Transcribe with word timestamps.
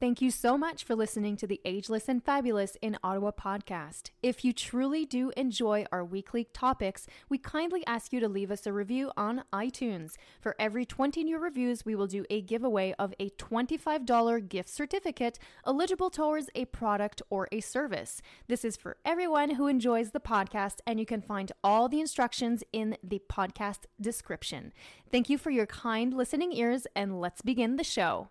Thank 0.00 0.22
you 0.22 0.30
so 0.30 0.56
much 0.56 0.84
for 0.84 0.94
listening 0.94 1.36
to 1.38 1.46
the 1.48 1.60
Ageless 1.64 2.08
and 2.08 2.22
Fabulous 2.22 2.76
in 2.80 2.96
Ottawa 3.02 3.32
podcast. 3.32 4.10
If 4.22 4.44
you 4.44 4.52
truly 4.52 5.04
do 5.04 5.32
enjoy 5.36 5.86
our 5.90 6.04
weekly 6.04 6.44
topics, 6.44 7.08
we 7.28 7.36
kindly 7.36 7.84
ask 7.84 8.12
you 8.12 8.20
to 8.20 8.28
leave 8.28 8.52
us 8.52 8.64
a 8.64 8.72
review 8.72 9.10
on 9.16 9.42
iTunes. 9.52 10.14
For 10.40 10.54
every 10.56 10.86
20 10.86 11.24
new 11.24 11.36
reviews, 11.36 11.84
we 11.84 11.96
will 11.96 12.06
do 12.06 12.24
a 12.30 12.42
giveaway 12.42 12.94
of 12.96 13.12
a 13.18 13.30
$25 13.30 14.48
gift 14.48 14.68
certificate 14.68 15.40
eligible 15.66 16.10
towards 16.10 16.48
a 16.54 16.66
product 16.66 17.20
or 17.28 17.48
a 17.50 17.58
service. 17.58 18.22
This 18.46 18.64
is 18.64 18.76
for 18.76 18.98
everyone 19.04 19.56
who 19.56 19.66
enjoys 19.66 20.12
the 20.12 20.20
podcast, 20.20 20.76
and 20.86 21.00
you 21.00 21.06
can 21.06 21.22
find 21.22 21.50
all 21.64 21.88
the 21.88 22.00
instructions 22.00 22.62
in 22.72 22.96
the 23.02 23.20
podcast 23.28 23.86
description. 24.00 24.72
Thank 25.10 25.28
you 25.28 25.38
for 25.38 25.50
your 25.50 25.66
kind 25.66 26.14
listening 26.14 26.52
ears, 26.52 26.86
and 26.94 27.20
let's 27.20 27.42
begin 27.42 27.74
the 27.74 27.82
show. 27.82 28.28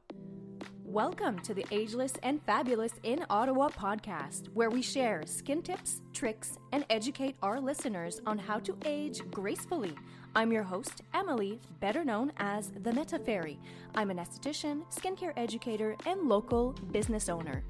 Welcome 0.87 1.39
to 1.39 1.53
the 1.53 1.65
Ageless 1.69 2.13
and 2.23 2.41
Fabulous 2.43 2.93
in 3.03 3.25
Ottawa 3.29 3.67
podcast, 3.67 4.47
where 4.53 4.69
we 4.69 4.81
share 4.81 5.21
skin 5.25 5.61
tips, 5.61 6.01
tricks, 6.13 6.57
and 6.71 6.85
educate 6.89 7.35
our 7.43 7.59
listeners 7.59 8.21
on 8.25 8.37
how 8.37 8.59
to 8.59 8.73
age 8.85 9.19
gracefully. 9.29 9.93
I'm 10.33 10.49
your 10.49 10.63
host, 10.63 11.01
Emily, 11.13 11.59
better 11.81 12.05
known 12.05 12.31
as 12.37 12.71
the 12.83 12.93
Meta 12.93 13.19
Fairy. 13.19 13.59
I'm 13.95 14.09
an 14.11 14.17
esthetician, 14.17 14.89
skincare 14.89 15.33
educator, 15.35 15.97
and 16.05 16.29
local 16.29 16.71
business 16.93 17.27
owner. 17.27 17.65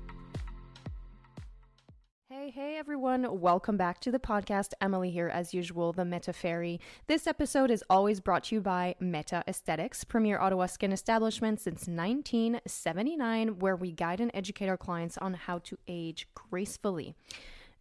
Hey, 2.30 2.50
hey 2.50 2.76
everyone, 2.76 3.40
welcome 3.40 3.78
back 3.78 4.02
to 4.02 4.12
the 4.12 4.20
podcast. 4.20 4.74
Emily 4.82 5.12
here, 5.12 5.30
as 5.30 5.54
usual, 5.54 5.94
the 5.94 6.04
Meta 6.04 6.34
Fairy. 6.34 6.78
This 7.08 7.26
episode 7.26 7.72
is 7.72 7.86
always 7.90 8.20
brought 8.20 8.44
to 8.46 8.56
you 8.56 8.60
by 8.60 8.96
Meta 9.00 9.46
Aesthetics, 9.48 10.04
premier 10.04 10.38
Ottawa 10.38 10.66
skin 10.66 10.92
establishment 10.92 11.62
since 11.62 11.88
1979, 11.88 13.60
where 13.60 13.78
we 13.78 13.94
guide 13.94 14.20
and 14.20 14.30
educate 14.34 14.68
our 14.68 14.76
clients 14.76 15.18
on 15.18 15.36
how 15.36 15.60
to 15.60 15.78
age 15.88 16.28
gracefully. 16.34 17.16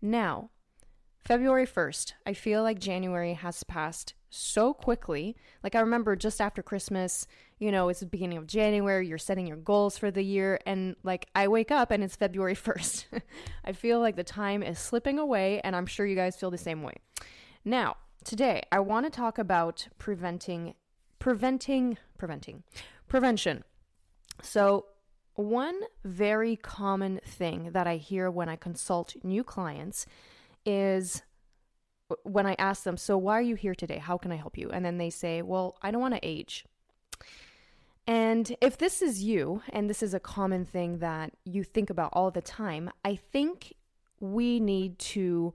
Now, 0.01 0.51
February 1.19 1.67
1st, 1.67 2.13
I 2.25 2.33
feel 2.33 2.63
like 2.63 2.79
January 2.79 3.35
has 3.35 3.65
passed 3.65 4.15
so 4.37 4.75
quickly. 4.75 5.37
Like, 5.63 5.75
I 5.75 5.81
remember 5.81 6.15
just 6.17 6.41
after 6.41 6.63
Christmas, 6.63 7.27
you 7.59 7.73
know, 7.73 7.89
it's 7.89 8.01
the 8.01 8.07
beginning 8.07 8.39
of 8.39 8.47
January, 8.47 9.09
you're 9.09 9.19
setting 9.19 9.47
your 9.47 9.57
goals 9.57 9.97
for 9.97 10.11
the 10.11 10.23
year, 10.23 10.61
and 10.67 10.97
like, 11.03 11.27
I 11.35 11.49
wake 11.49 11.71
up 11.71 11.91
and 11.91 12.05
it's 12.05 12.17
February 12.17 12.55
1st. 12.57 13.07
I 13.65 13.73
feel 13.73 14.01
like 14.01 14.17
the 14.17 14.25
time 14.25 14.63
is 14.63 14.79
slipping 14.79 15.19
away, 15.19 15.61
and 15.61 15.75
I'm 15.75 15.87
sure 15.87 16.07
you 16.07 16.17
guys 16.17 16.37
feel 16.37 16.51
the 16.51 16.59
same 16.59 16.83
way. 16.83 16.95
Now, 17.65 17.97
today, 18.25 18.63
I 18.71 18.81
want 18.81 19.07
to 19.07 19.11
talk 19.11 19.39
about 19.39 19.89
preventing, 19.99 20.75
preventing, 21.19 21.99
preventing, 22.19 22.63
prevention. 23.09 23.65
So, 24.43 24.87
one 25.35 25.81
very 26.03 26.57
common 26.57 27.21
thing 27.27 27.73
that 27.73 27.87
I 27.87 27.97
hear 27.97 28.31
when 28.31 28.49
I 28.49 28.57
consult 28.57 29.15
new 29.23 29.45
clients 29.45 30.07
is 30.65 31.23
when 32.23 32.47
I 32.47 32.55
ask 32.59 32.85
them, 32.85 32.97
So, 32.97 33.17
why 33.19 33.39
are 33.39 33.43
you 33.43 33.55
here 33.55 33.75
today? 33.75 33.99
How 33.99 34.17
can 34.17 34.33
I 34.33 34.37
help 34.37 34.57
you? 34.57 34.71
And 34.71 34.85
then 34.85 34.99
they 34.99 35.11
say, 35.11 35.43
Well, 35.43 35.77
I 35.83 35.91
don't 35.91 36.01
want 36.01 36.15
to 36.15 36.27
age. 36.27 36.65
And 38.07 38.55
if 38.61 38.79
this 38.79 39.03
is 39.03 39.25
you, 39.25 39.63
and 39.71 39.91
this 39.91 40.03
is 40.03 40.15
a 40.15 40.21
common 40.21 40.65
thing 40.65 40.99
that 40.99 41.33
you 41.45 41.65
think 41.65 41.91
about 41.91 42.11
all 42.13 42.31
the 42.31 42.41
time, 42.41 42.91
I 43.05 43.17
think 43.17 43.75
we 44.21 44.61
need 44.61 44.99
to 44.99 45.55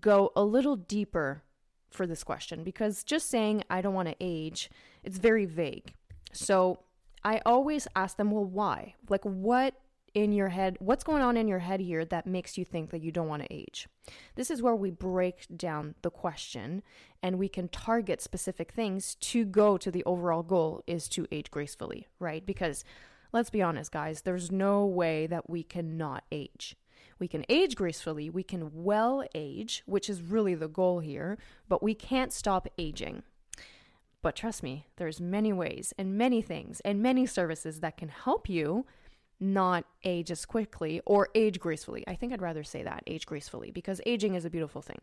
go 0.00 0.30
a 0.36 0.42
little 0.42 0.76
deeper 0.76 1.42
for 1.90 2.06
this 2.06 2.22
question 2.22 2.64
because 2.64 3.02
just 3.02 3.30
saying, 3.30 3.64
I 3.70 3.80
don't 3.80 3.94
want 3.94 4.08
to 4.08 4.16
age, 4.20 4.70
it's 5.02 5.16
very 5.16 5.46
vague. 5.46 5.94
So 6.32 6.80
I 7.24 7.40
always 7.46 7.88
ask 7.96 8.16
them, 8.18 8.30
Well, 8.30 8.44
why? 8.44 8.94
Like, 9.08 9.24
what 9.24 9.74
in 10.16 10.32
your 10.32 10.48
head, 10.48 10.78
what's 10.80 11.04
going 11.04 11.20
on 11.20 11.36
in 11.36 11.46
your 11.46 11.58
head 11.58 11.78
here 11.78 12.02
that 12.02 12.26
makes 12.26 12.56
you 12.56 12.64
think 12.64 12.90
that 12.90 13.02
you 13.02 13.12
don't 13.12 13.28
want 13.28 13.42
to 13.42 13.52
age? 13.52 13.86
This 14.34 14.50
is 14.50 14.62
where 14.62 14.74
we 14.74 14.90
break 14.90 15.44
down 15.54 15.94
the 16.00 16.10
question 16.10 16.82
and 17.22 17.38
we 17.38 17.50
can 17.50 17.68
target 17.68 18.22
specific 18.22 18.72
things 18.72 19.14
to 19.16 19.44
go 19.44 19.76
to 19.76 19.90
the 19.90 20.02
overall 20.04 20.42
goal 20.42 20.82
is 20.86 21.06
to 21.10 21.26
age 21.30 21.50
gracefully, 21.50 22.08
right? 22.18 22.46
Because 22.46 22.82
let's 23.34 23.50
be 23.50 23.60
honest, 23.60 23.92
guys, 23.92 24.22
there's 24.22 24.50
no 24.50 24.86
way 24.86 25.26
that 25.26 25.50
we 25.50 25.62
cannot 25.62 26.24
age. 26.32 26.76
We 27.18 27.28
can 27.28 27.44
age 27.50 27.76
gracefully, 27.76 28.30
we 28.30 28.42
can 28.42 28.70
well 28.72 29.22
age, 29.34 29.82
which 29.84 30.08
is 30.08 30.22
really 30.22 30.54
the 30.54 30.66
goal 30.66 31.00
here, 31.00 31.36
but 31.68 31.82
we 31.82 31.94
can't 31.94 32.32
stop 32.32 32.66
aging. 32.78 33.22
But 34.22 34.34
trust 34.34 34.62
me, 34.62 34.86
there's 34.96 35.20
many 35.20 35.52
ways 35.52 35.92
and 35.98 36.16
many 36.16 36.40
things 36.40 36.80
and 36.80 37.02
many 37.02 37.26
services 37.26 37.80
that 37.80 37.98
can 37.98 38.08
help 38.08 38.48
you 38.48 38.86
not 39.40 39.84
age 40.04 40.30
as 40.30 40.44
quickly 40.44 41.00
or 41.04 41.28
age 41.34 41.60
gracefully. 41.60 42.04
I 42.06 42.14
think 42.14 42.32
I'd 42.32 42.42
rather 42.42 42.64
say 42.64 42.82
that, 42.82 43.02
age 43.06 43.26
gracefully, 43.26 43.70
because 43.70 44.00
aging 44.06 44.34
is 44.34 44.44
a 44.44 44.50
beautiful 44.50 44.82
thing. 44.82 45.00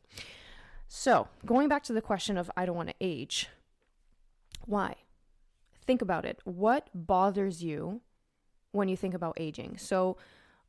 So, 0.88 1.27
going 1.45 1.69
back 1.69 1.83
to 1.83 1.94
the 1.94 2.01
question 2.01 2.38
of 2.38 2.51
I 2.55 2.66
don't 2.66 2.75
want 2.75 2.89
to 2.89 2.95
age, 3.01 3.49
why? 4.66 4.95
Think 5.85 6.01
about 6.01 6.25
it. 6.25 6.39
What 6.44 6.89
bothers 6.94 7.63
you 7.63 8.01
when 8.71 8.89
you 8.89 8.97
think 8.97 9.13
about 9.13 9.38
aging? 9.39 9.77
So, 9.77 10.17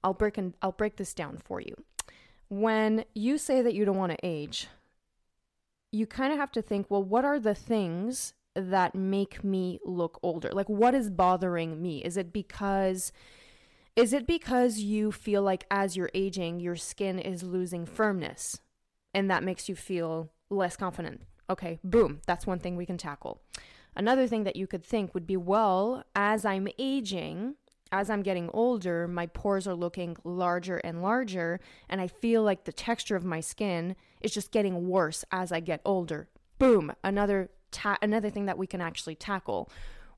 I'll 0.03 0.15
break 0.15 0.39
and 0.39 0.55
I'll 0.61 0.73
break 0.73 0.97
this 0.97 1.15
down 1.15 1.39
for 1.39 1.61
you. 1.61 1.75
When 2.49 3.05
you 3.15 3.39
say 3.39 3.63
that 3.63 3.75
you 3.75 3.85
don't 3.85 3.97
want 3.97 4.13
to 4.13 4.19
age, 4.23 4.69
you 5.91 6.07
kind 6.07 6.33
of 6.33 6.39
have 6.39 6.53
to 6.53 6.63
think, 6.63 6.91
well, 6.91 7.03
what 7.03 7.25
are 7.25 7.39
the 7.39 7.55
things 7.55 8.35
that 8.55 8.95
make 8.95 9.43
me 9.43 9.81
look 9.85 10.19
older? 10.23 10.51
Like 10.53 10.69
what 10.69 10.95
is 10.95 11.11
bothering 11.11 11.81
me? 11.81 11.99
Is 12.05 12.17
it 12.17 12.33
because 12.33 13.13
is 13.97 14.13
it 14.13 14.27
because 14.27 14.79
you 14.79 15.13
feel 15.13 15.43
like 15.43 15.67
as 15.71 15.97
you're 15.97 16.11
aging, 16.15 16.61
your 16.61 16.77
skin 16.77 17.19
is 17.19 17.43
losing 17.43 17.87
firmness 17.87 18.61
and 19.13 19.31
that 19.31 19.45
makes 19.45 19.69
you 19.69 19.77
feel 19.77 20.33
less 20.51 20.77
confident? 20.77 21.23
Okay, 21.49 21.79
boom, 21.85 22.21
that's 22.27 22.47
one 22.47 22.59
thing 22.59 22.77
we 22.77 22.87
can 22.87 22.99
tackle. 22.99 23.41
Another 23.95 24.27
thing 24.27 24.45
that 24.45 24.57
you 24.57 24.67
could 24.67 24.85
think 24.85 25.15
would 25.15 25.27
be 25.27 25.37
well, 25.37 26.05
as 26.17 26.45
I'm 26.45 26.67
aging, 26.79 27.55
as 27.93 28.11
I'm 28.11 28.23
getting 28.23 28.51
older, 28.53 29.07
my 29.07 29.27
pores 29.27 29.69
are 29.69 29.75
looking 29.75 30.17
larger 30.25 30.79
and 30.79 31.01
larger, 31.01 31.61
and 31.89 32.01
I 32.01 32.09
feel 32.09 32.43
like 32.43 32.65
the 32.65 32.73
texture 32.73 33.15
of 33.15 33.25
my 33.25 33.39
skin 33.39 33.95
is 34.21 34.33
just 34.33 34.51
getting 34.51 34.89
worse 34.89 35.25
as 35.31 35.53
I 35.53 35.61
get 35.61 35.81
older. 35.85 36.29
Boom, 36.59 36.93
another 37.05 37.51
ta- 37.71 37.99
another 38.03 38.31
thing 38.31 38.47
that 38.47 38.59
we 38.59 38.67
can 38.67 38.81
actually 38.81 39.15
tackle 39.15 39.71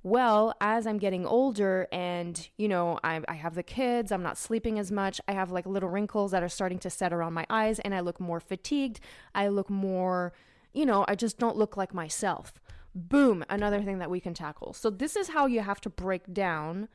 well, 0.06 0.54
as 0.60 0.86
I'm 0.86 0.98
getting 0.98 1.26
older 1.26 1.88
and, 1.90 2.48
you 2.56 2.68
know, 2.68 3.00
I, 3.02 3.22
I 3.26 3.34
have 3.34 3.56
the 3.56 3.64
kids, 3.64 4.12
I'm 4.12 4.22
not 4.22 4.38
sleeping 4.38 4.78
as 4.78 4.92
much, 4.92 5.20
I 5.26 5.32
have 5.32 5.50
like 5.50 5.66
little 5.66 5.88
wrinkles 5.88 6.30
that 6.30 6.44
are 6.44 6.48
starting 6.48 6.78
to 6.78 6.90
set 6.90 7.12
around 7.12 7.32
my 7.32 7.44
eyes, 7.50 7.80
and 7.80 7.92
I 7.92 7.98
look 7.98 8.20
more 8.20 8.38
fatigued. 8.38 9.00
I 9.34 9.48
look 9.48 9.68
more, 9.68 10.32
you 10.72 10.86
know, 10.86 11.04
I 11.08 11.16
just 11.16 11.40
don't 11.40 11.56
look 11.56 11.76
like 11.76 11.92
myself. 11.92 12.54
Boom, 12.94 13.44
another 13.50 13.82
thing 13.82 13.98
that 13.98 14.08
we 14.08 14.20
can 14.20 14.32
tackle. 14.32 14.72
So, 14.74 14.90
this 14.90 15.16
is 15.16 15.30
how 15.30 15.46
you 15.46 15.58
have 15.62 15.80
to 15.80 15.90
break 15.90 16.32
down 16.32 16.86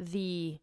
the 0.00 0.58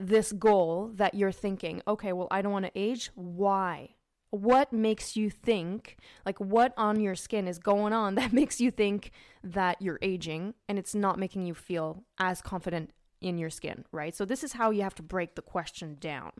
this 0.00 0.32
goal 0.32 0.90
that 0.94 1.14
you're 1.14 1.30
thinking 1.30 1.80
okay 1.86 2.12
well 2.12 2.26
i 2.32 2.42
don't 2.42 2.50
want 2.50 2.64
to 2.64 2.72
age 2.74 3.10
why 3.14 3.90
what 4.32 4.72
makes 4.72 5.14
you 5.14 5.28
think 5.28 5.98
like 6.24 6.40
what 6.40 6.72
on 6.78 6.98
your 6.98 7.14
skin 7.14 7.46
is 7.46 7.58
going 7.58 7.92
on 7.92 8.14
that 8.16 8.32
makes 8.32 8.60
you 8.60 8.70
think 8.70 9.12
that 9.44 9.80
you're 9.80 9.98
aging 10.02 10.54
and 10.68 10.78
it's 10.78 10.94
not 10.94 11.18
making 11.18 11.46
you 11.46 11.54
feel 11.54 12.02
as 12.18 12.40
confident 12.40 12.90
in 13.20 13.38
your 13.38 13.50
skin 13.50 13.84
right? 13.92 14.16
So 14.16 14.24
this 14.24 14.42
is 14.42 14.54
how 14.54 14.70
you 14.70 14.82
have 14.82 14.94
to 14.96 15.02
break 15.02 15.34
the 15.34 15.42
question 15.42 15.96
down. 16.00 16.32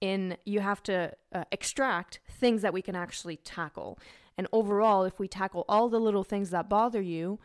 In 0.00 0.38
you 0.46 0.60
have 0.60 0.82
to 0.84 1.12
uh, 1.32 1.44
extract 1.52 2.20
things 2.28 2.62
that 2.62 2.72
we 2.72 2.80
can 2.80 2.96
actually 2.96 3.36
tackle. 3.36 3.98
And 4.38 4.48
overall 4.50 5.04
if 5.04 5.18
we 5.18 5.28
tackle 5.28 5.66
all 5.68 5.90
the 5.90 6.00
little 6.00 6.24
things 6.24 6.50
that 6.50 6.68
bother 6.68 7.02
you 7.02 7.38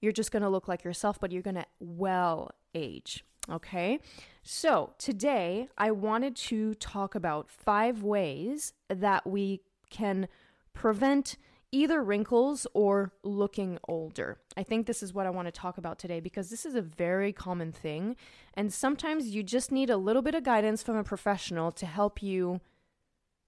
you're 0.00 0.12
just 0.12 0.32
going 0.32 0.42
to 0.42 0.48
look 0.50 0.68
like 0.68 0.84
yourself 0.84 1.18
but 1.20 1.30
you're 1.30 1.40
going 1.40 1.54
to 1.54 1.66
well 1.78 2.50
age 2.74 3.24
Okay, 3.50 4.00
so 4.46 4.92
today 4.98 5.68
I 5.78 5.90
wanted 5.90 6.36
to 6.36 6.74
talk 6.74 7.14
about 7.14 7.48
five 7.48 8.02
ways 8.02 8.74
that 8.88 9.26
we 9.26 9.62
can 9.88 10.28
prevent 10.74 11.36
either 11.72 12.02
wrinkles 12.02 12.66
or 12.74 13.12
looking 13.22 13.78
older. 13.88 14.38
I 14.54 14.62
think 14.62 14.86
this 14.86 15.02
is 15.02 15.14
what 15.14 15.26
I 15.26 15.30
want 15.30 15.48
to 15.48 15.52
talk 15.52 15.78
about 15.78 15.98
today 15.98 16.20
because 16.20 16.50
this 16.50 16.66
is 16.66 16.74
a 16.74 16.82
very 16.82 17.32
common 17.32 17.72
thing. 17.72 18.16
And 18.52 18.72
sometimes 18.72 19.28
you 19.28 19.42
just 19.42 19.72
need 19.72 19.88
a 19.88 19.96
little 19.96 20.22
bit 20.22 20.34
of 20.34 20.44
guidance 20.44 20.82
from 20.82 20.96
a 20.96 21.04
professional 21.04 21.72
to 21.72 21.86
help 21.86 22.22
you 22.22 22.60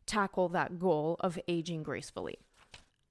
tackle 0.07 0.49
that 0.49 0.79
goal 0.79 1.17
of 1.21 1.39
aging 1.47 1.83
gracefully. 1.83 2.39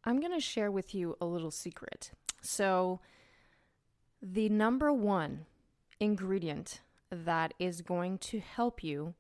I'm 0.04 0.20
going 0.20 0.34
to 0.34 0.40
share 0.40 0.72
with 0.72 0.96
you 0.96 1.16
a 1.22 1.26
little 1.26 1.52
secret. 1.52 2.12
So, 2.42 3.00
the 4.22 4.50
number 4.50 4.92
one 4.92 5.46
ingredient 6.00 6.82
that 7.24 7.54
is 7.60 7.82
going 7.82 8.18
to 8.20 8.40
help 8.40 8.84
you 8.84 9.14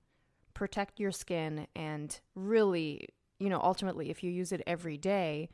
protect 0.53 0.99
your 0.99 1.11
skin 1.11 1.67
and 1.75 2.19
really, 2.35 3.07
you 3.39 3.49
know, 3.49 3.59
ultimately, 3.61 4.09
if 4.09 4.23
you 4.23 4.31
use 4.31 4.51
it 4.51 4.61
every 4.65 4.97
day, 4.97 5.49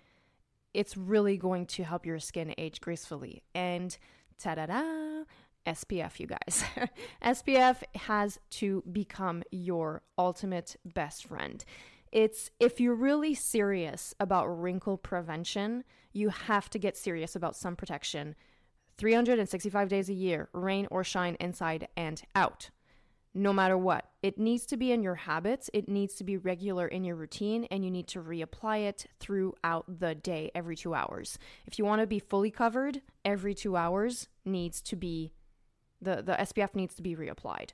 it's 0.73 0.95
really 0.95 1.37
going 1.37 1.65
to 1.65 1.83
help 1.83 2.05
your 2.05 2.19
skin 2.19 2.53
age 2.57 2.79
gracefully. 2.79 3.43
And 3.53 3.97
ta 4.41 4.55
da 4.55 4.67
da, 4.67 5.23
SPF, 5.65 6.19
you 6.19 6.27
guys. 6.27 6.63
SPF 7.23 7.83
has 7.95 8.39
to 8.51 8.83
become 8.91 9.43
your 9.51 10.01
ultimate 10.17 10.75
best 10.85 11.27
friend. 11.27 11.63
It's 12.11 12.51
if 12.59 12.79
you're 12.79 12.95
really 12.95 13.33
serious 13.33 14.13
about 14.19 14.47
wrinkle 14.47 14.97
prevention, 14.97 15.83
you 16.13 16.29
have 16.29 16.69
to 16.71 16.79
get 16.79 16.97
serious 16.97 17.35
about 17.35 17.55
sun 17.55 17.75
protection 17.75 18.35
365 19.01 19.89
days 19.89 20.09
a 20.09 20.13
year, 20.13 20.47
rain 20.53 20.87
or 20.91 21.03
shine, 21.03 21.35
inside 21.39 21.87
and 21.97 22.21
out. 22.35 22.69
No 23.33 23.51
matter 23.51 23.75
what, 23.75 24.05
it 24.21 24.37
needs 24.37 24.67
to 24.67 24.77
be 24.77 24.91
in 24.91 25.01
your 25.01 25.15
habits, 25.15 25.71
it 25.73 25.89
needs 25.89 26.13
to 26.15 26.23
be 26.23 26.37
regular 26.37 26.85
in 26.85 27.03
your 27.03 27.15
routine, 27.15 27.65
and 27.71 27.83
you 27.83 27.89
need 27.89 28.07
to 28.09 28.21
reapply 28.21 28.87
it 28.87 29.07
throughout 29.19 29.85
the 29.87 30.13
day 30.13 30.51
every 30.53 30.75
two 30.75 30.93
hours. 30.93 31.39
If 31.65 31.79
you 31.79 31.85
want 31.85 32.01
to 32.01 32.07
be 32.07 32.19
fully 32.19 32.51
covered, 32.51 33.01
every 33.25 33.55
two 33.55 33.75
hours 33.75 34.27
needs 34.45 34.83
to 34.83 34.95
be 34.95 35.33
the, 35.99 36.21
the 36.21 36.33
SPF 36.33 36.75
needs 36.75 36.93
to 36.93 37.01
be 37.01 37.15
reapplied. 37.15 37.71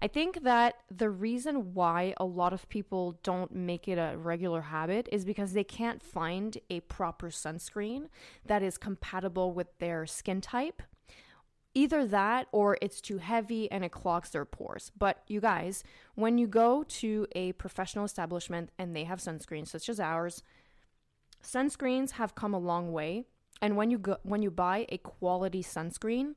I 0.00 0.06
think 0.06 0.42
that 0.44 0.76
the 0.90 1.10
reason 1.10 1.74
why 1.74 2.14
a 2.18 2.24
lot 2.24 2.52
of 2.52 2.68
people 2.68 3.18
don't 3.24 3.52
make 3.52 3.88
it 3.88 3.98
a 3.98 4.16
regular 4.16 4.60
habit 4.60 5.08
is 5.10 5.24
because 5.24 5.52
they 5.52 5.64
can't 5.64 6.02
find 6.02 6.56
a 6.70 6.80
proper 6.80 7.30
sunscreen 7.30 8.06
that 8.46 8.62
is 8.62 8.78
compatible 8.78 9.52
with 9.52 9.66
their 9.78 10.06
skin 10.06 10.40
type. 10.40 10.82
Either 11.74 12.06
that 12.06 12.46
or 12.52 12.78
it's 12.80 13.00
too 13.00 13.18
heavy 13.18 13.70
and 13.70 13.84
it 13.84 13.90
clogs 13.90 14.30
their 14.30 14.44
pores. 14.44 14.92
But 14.96 15.22
you 15.26 15.40
guys, 15.40 15.82
when 16.14 16.38
you 16.38 16.46
go 16.46 16.84
to 16.84 17.26
a 17.32 17.52
professional 17.52 18.04
establishment 18.04 18.70
and 18.78 18.94
they 18.94 19.04
have 19.04 19.18
sunscreens 19.18 19.68
such 19.68 19.88
as 19.88 19.98
ours, 19.98 20.42
sunscreens 21.42 22.12
have 22.12 22.36
come 22.36 22.54
a 22.54 22.58
long 22.58 22.92
way. 22.92 23.24
And 23.60 23.76
when 23.76 23.90
you 23.90 23.98
go 23.98 24.18
when 24.22 24.42
you 24.42 24.52
buy 24.52 24.86
a 24.88 24.98
quality 24.98 25.62
sunscreen, 25.62 26.34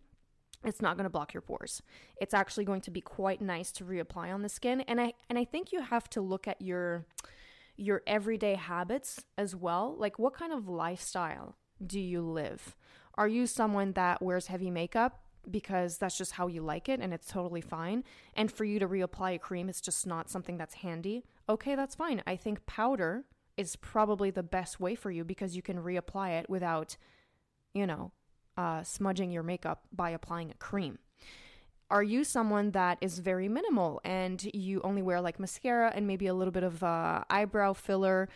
it's 0.63 0.81
not 0.81 0.95
going 0.95 1.05
to 1.05 1.09
block 1.09 1.33
your 1.33 1.41
pores. 1.41 1.81
It's 2.19 2.33
actually 2.33 2.65
going 2.65 2.81
to 2.81 2.91
be 2.91 3.01
quite 3.01 3.41
nice 3.41 3.71
to 3.73 3.83
reapply 3.83 4.33
on 4.33 4.41
the 4.41 4.49
skin 4.49 4.81
and 4.81 5.01
I 5.01 5.13
and 5.29 5.37
I 5.37 5.45
think 5.45 5.71
you 5.71 5.81
have 5.81 6.09
to 6.11 6.21
look 6.21 6.47
at 6.47 6.61
your 6.61 7.05
your 7.77 8.01
everyday 8.05 8.55
habits 8.55 9.23
as 9.37 9.55
well. 9.55 9.95
Like 9.97 10.19
what 10.19 10.33
kind 10.33 10.53
of 10.53 10.67
lifestyle 10.67 11.55
do 11.85 11.99
you 11.99 12.21
live? 12.21 12.75
Are 13.15 13.27
you 13.27 13.47
someone 13.47 13.93
that 13.93 14.21
wears 14.21 14.47
heavy 14.47 14.69
makeup 14.69 15.21
because 15.49 15.97
that's 15.97 16.17
just 16.17 16.33
how 16.33 16.45
you 16.45 16.61
like 16.61 16.87
it 16.87 16.99
and 16.99 17.13
it's 17.13 17.27
totally 17.27 17.61
fine? 17.61 18.03
And 18.35 18.51
for 18.51 18.63
you 18.63 18.77
to 18.79 18.87
reapply 18.87 19.35
a 19.35 19.39
cream 19.39 19.67
it's 19.67 19.81
just 19.81 20.05
not 20.05 20.29
something 20.29 20.57
that's 20.57 20.75
handy. 20.75 21.23
Okay, 21.49 21.75
that's 21.75 21.95
fine. 21.95 22.21
I 22.27 22.35
think 22.35 22.65
powder 22.67 23.25
is 23.57 23.75
probably 23.75 24.29
the 24.29 24.43
best 24.43 24.79
way 24.79 24.95
for 24.95 25.11
you 25.11 25.23
because 25.23 25.55
you 25.55 25.61
can 25.61 25.77
reapply 25.77 26.39
it 26.39 26.49
without 26.49 26.97
you 27.73 27.87
know, 27.87 28.11
uh, 28.57 28.83
smudging 28.83 29.31
your 29.31 29.43
makeup 29.43 29.83
by 29.91 30.11
applying 30.11 30.51
a 30.51 30.55
cream? 30.55 30.99
Are 31.89 32.03
you 32.03 32.23
someone 32.23 32.71
that 32.71 32.97
is 33.01 33.19
very 33.19 33.49
minimal 33.49 33.99
and 34.05 34.41
you 34.53 34.79
only 34.83 35.01
wear 35.01 35.19
like 35.19 35.39
mascara 35.39 35.91
and 35.93 36.07
maybe 36.07 36.27
a 36.27 36.33
little 36.33 36.51
bit 36.51 36.63
of 36.63 36.83
uh, 36.83 37.23
eyebrow 37.29 37.73
filler? 37.73 38.29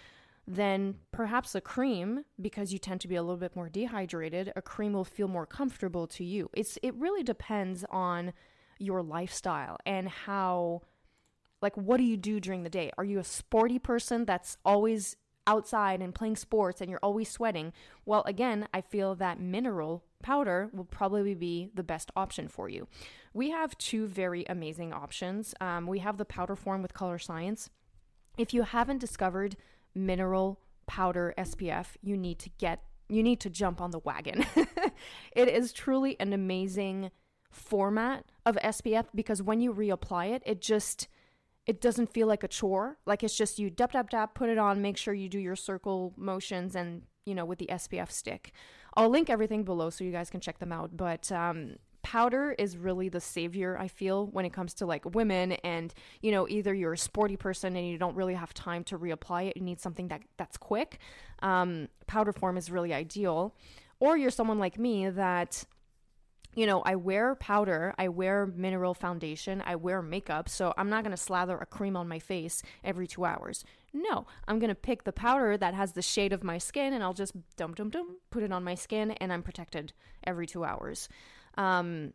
Then 0.47 0.95
perhaps 1.11 1.55
a 1.55 1.61
cream, 1.61 2.25
because 2.39 2.71
you 2.71 2.77
tend 2.77 3.01
to 3.01 3.07
be 3.07 3.15
a 3.15 3.23
little 3.23 3.37
bit 3.37 3.55
more 3.55 3.69
dehydrated, 3.69 4.51
a 4.55 4.61
cream 4.61 4.93
will 4.93 5.05
feel 5.05 5.27
more 5.27 5.45
comfortable 5.45 6.05
to 6.07 6.23
you. 6.23 6.49
It's 6.53 6.77
it 6.83 6.93
really 6.95 7.23
depends 7.23 7.83
on 7.89 8.33
your 8.77 9.01
lifestyle 9.01 9.77
and 9.85 10.09
how 10.09 10.81
like 11.61 11.75
what 11.77 11.97
do 11.97 12.03
you 12.03 12.17
do 12.17 12.39
during 12.39 12.63
the 12.63 12.69
day? 12.69 12.91
Are 12.97 13.05
you 13.05 13.19
a 13.19 13.23
sporty 13.23 13.79
person 13.79 14.25
that's 14.25 14.57
always 14.63 15.15
outside 15.47 16.01
and 16.01 16.13
playing 16.13 16.35
sports 16.35 16.81
and 16.81 16.89
you're 16.89 16.99
always 17.03 17.29
sweating, 17.29 17.73
well, 18.05 18.23
again, 18.25 18.67
I 18.73 18.81
feel 18.81 19.15
that 19.15 19.39
mineral 19.39 20.03
powder 20.21 20.69
will 20.73 20.85
probably 20.85 21.35
be 21.35 21.69
the 21.73 21.83
best 21.83 22.11
option 22.15 22.47
for 22.47 22.69
you. 22.69 22.87
We 23.33 23.51
have 23.51 23.77
two 23.77 24.07
very 24.07 24.45
amazing 24.47 24.93
options. 24.93 25.53
Um, 25.61 25.87
we 25.87 25.99
have 25.99 26.17
the 26.17 26.25
powder 26.25 26.55
form 26.55 26.81
with 26.81 26.93
Colorescience. 26.93 27.69
If 28.37 28.53
you 28.53 28.63
haven't 28.63 28.99
discovered 28.99 29.55
mineral 29.93 30.59
powder 30.87 31.33
SPF, 31.37 31.87
you 32.01 32.17
need 32.17 32.39
to 32.39 32.49
get 32.57 32.81
you 33.07 33.21
need 33.21 33.39
to 33.41 33.51
jump 33.51 33.81
on 33.81 33.91
the 33.91 33.99
wagon. 33.99 34.45
it 35.35 35.47
is 35.47 35.71
truly 35.71 36.19
an 36.19 36.33
amazing 36.33 37.11
format 37.51 38.25
of 38.45 38.55
SPF 38.57 39.05
because 39.13 39.43
when 39.43 39.61
you 39.61 39.73
reapply 39.73 40.31
it, 40.31 40.41
it 40.45 40.59
just 40.59 41.07
it 41.67 41.81
doesn't 41.81 42.13
feel 42.13 42.27
like 42.27 42.43
a 42.43 42.47
chore. 42.47 42.97
Like 43.05 43.23
it's 43.23 43.35
just 43.35 43.59
you 43.59 43.69
dap 43.69 43.93
dap 43.93 44.09
dap, 44.09 44.35
put 44.35 44.49
it 44.49 44.57
on, 44.57 44.81
make 44.81 44.97
sure 44.97 45.13
you 45.13 45.29
do 45.29 45.39
your 45.39 45.55
circle 45.55 46.13
motions 46.15 46.75
and 46.75 47.03
you 47.25 47.33
know 47.35 47.45
with 47.45 47.59
the 47.59 47.67
SPF 47.67 48.11
stick. 48.11 48.51
I'll 48.95 49.09
link 49.09 49.29
everything 49.29 49.63
below 49.63 49.89
so 49.89 50.03
you 50.03 50.11
guys 50.11 50.29
can 50.29 50.39
check 50.39 50.59
them 50.59 50.71
out. 50.71 50.95
But 50.95 51.31
um, 51.31 51.75
powder 52.03 52.55
is 52.59 52.77
really 52.77 53.09
the 53.09 53.19
savior 53.19 53.77
I 53.79 53.87
feel 53.87 54.27
when 54.27 54.45
it 54.45 54.53
comes 54.53 54.73
to 54.75 54.85
like 54.85 55.15
women 55.15 55.53
and 55.63 55.93
you 56.21 56.31
know 56.31 56.47
either 56.47 56.73
you're 56.73 56.93
a 56.93 56.97
sporty 56.97 57.35
person 57.35 57.75
and 57.75 57.87
you 57.87 57.97
don't 57.97 58.15
really 58.15 58.35
have 58.35 58.53
time 58.53 58.83
to 58.85 58.99
reapply 58.99 59.49
it, 59.49 59.57
you 59.57 59.63
need 59.63 59.81
something 59.81 60.07
that 60.09 60.21
that's 60.37 60.57
quick. 60.57 60.99
Um, 61.41 61.87
powder 62.05 62.31
form 62.31 62.57
is 62.57 62.69
really 62.69 62.93
ideal. 62.93 63.55
Or 63.99 64.17
you're 64.17 64.29
someone 64.29 64.59
like 64.59 64.77
me 64.77 65.09
that 65.09 65.63
you 66.55 66.65
know, 66.65 66.81
I 66.81 66.95
wear 66.95 67.35
powder, 67.35 67.93
I 67.97 68.07
wear 68.07 68.45
mineral 68.45 68.93
foundation, 68.93 69.61
I 69.65 69.75
wear 69.75 70.01
makeup, 70.01 70.49
so 70.49 70.73
I'm 70.77 70.89
not 70.89 71.03
gonna 71.03 71.17
slather 71.17 71.57
a 71.57 71.65
cream 71.65 71.95
on 71.97 72.07
my 72.07 72.19
face 72.19 72.63
every 72.83 73.07
two 73.07 73.25
hours. 73.25 73.63
No, 73.93 74.25
I'm 74.47 74.59
gonna 74.59 74.75
pick 74.75 75.03
the 75.03 75.13
powder 75.13 75.57
that 75.57 75.73
has 75.73 75.91
the 75.91 76.01
shade 76.01 76.33
of 76.33 76.43
my 76.43 76.57
skin 76.57 76.93
and 76.93 77.03
I'll 77.03 77.13
just 77.13 77.33
dum 77.55 77.73
dum 77.73 77.89
dum 77.89 78.17
put 78.29 78.43
it 78.43 78.51
on 78.51 78.63
my 78.63 78.75
skin 78.75 79.11
and 79.11 79.31
I'm 79.31 79.43
protected 79.43 79.93
every 80.23 80.47
two 80.47 80.63
hours. 80.63 81.09
Um, 81.57 82.13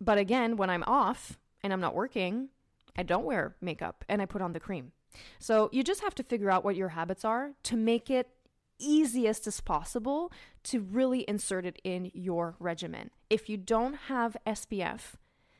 but 0.00 0.18
again, 0.18 0.56
when 0.56 0.70
I'm 0.70 0.84
off 0.86 1.38
and 1.62 1.72
I'm 1.72 1.80
not 1.80 1.94
working, 1.94 2.48
I 2.96 3.02
don't 3.02 3.24
wear 3.24 3.56
makeup 3.60 4.04
and 4.08 4.20
I 4.22 4.26
put 4.26 4.42
on 4.42 4.52
the 4.52 4.60
cream. 4.60 4.92
So 5.38 5.68
you 5.72 5.84
just 5.84 6.00
have 6.00 6.14
to 6.16 6.22
figure 6.22 6.50
out 6.50 6.64
what 6.64 6.76
your 6.76 6.90
habits 6.90 7.24
are 7.24 7.52
to 7.64 7.76
make 7.76 8.10
it 8.10 8.28
easiest 8.78 9.46
as 9.46 9.60
possible 9.60 10.32
to 10.64 10.80
really 10.80 11.20
insert 11.28 11.66
it 11.66 11.80
in 11.84 12.10
your 12.14 12.56
regimen. 12.58 13.10
If 13.30 13.48
you 13.48 13.56
don't 13.56 13.94
have 14.08 14.36
SPF, 14.46 15.14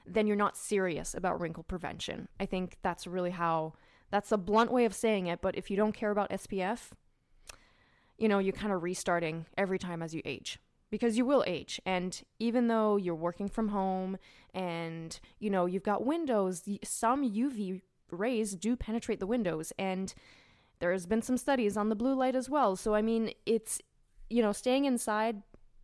then 0.07 0.27
you're 0.27 0.37
not 0.37 0.57
serious 0.57 1.15
about 1.15 1.41
wrinkle 1.41 1.63
prevention. 1.63 2.29
I 2.39 2.47
think 2.47 2.79
that's 2.83 3.07
really 3.07 3.31
how 3.31 3.75
that's 4.11 4.33
a 4.33 4.37
blunt 4.37 4.71
way 4.71 4.85
of 4.85 4.95
saying 4.95 5.27
it, 5.27 5.41
but 5.41 5.57
if 5.57 5.71
you 5.71 5.77
don't 5.77 5.93
care 5.93 6.11
about 6.11 6.31
SPF, 6.31 6.91
you 8.19 8.29
know, 8.29 8.39
you're 8.39 8.53
kind 8.53 8.73
of 8.73 8.83
restarting 8.83 9.47
every 9.57 9.79
time 9.79 10.03
as 10.03 10.15
you 10.15 10.23
age 10.25 10.59
because 10.91 11.17
you 11.17 11.25
will 11.25 11.43
age. 11.47 11.81
And 11.85 12.23
even 12.39 12.69
though 12.69 12.97
you're 12.97 13.15
working 13.15 13.49
from 13.49 13.69
home 13.69 14.17
and, 14.53 15.19
you 15.41 15.51
know, 15.51 15.67
you've 15.67 15.83
got 15.83 16.07
windows, 16.07 16.63
some 16.85 17.29
UV 17.29 17.83
rays 18.11 18.55
do 18.55 18.77
penetrate 18.77 19.19
the 19.19 19.27
windows 19.27 19.73
and 19.79 20.15
there's 20.81 21.07
been 21.07 21.23
some 21.23 21.37
studies 21.37 21.77
on 21.77 21.89
the 21.89 21.95
blue 21.95 22.15
light 22.15 22.35
as 22.35 22.49
well. 22.49 22.77
So, 22.77 22.95
I 22.95 23.03
mean, 23.03 23.33
it's, 23.47 23.81
you 24.31 24.43
know, 24.43 24.53
staying 24.53 24.85
inside, 24.85 25.43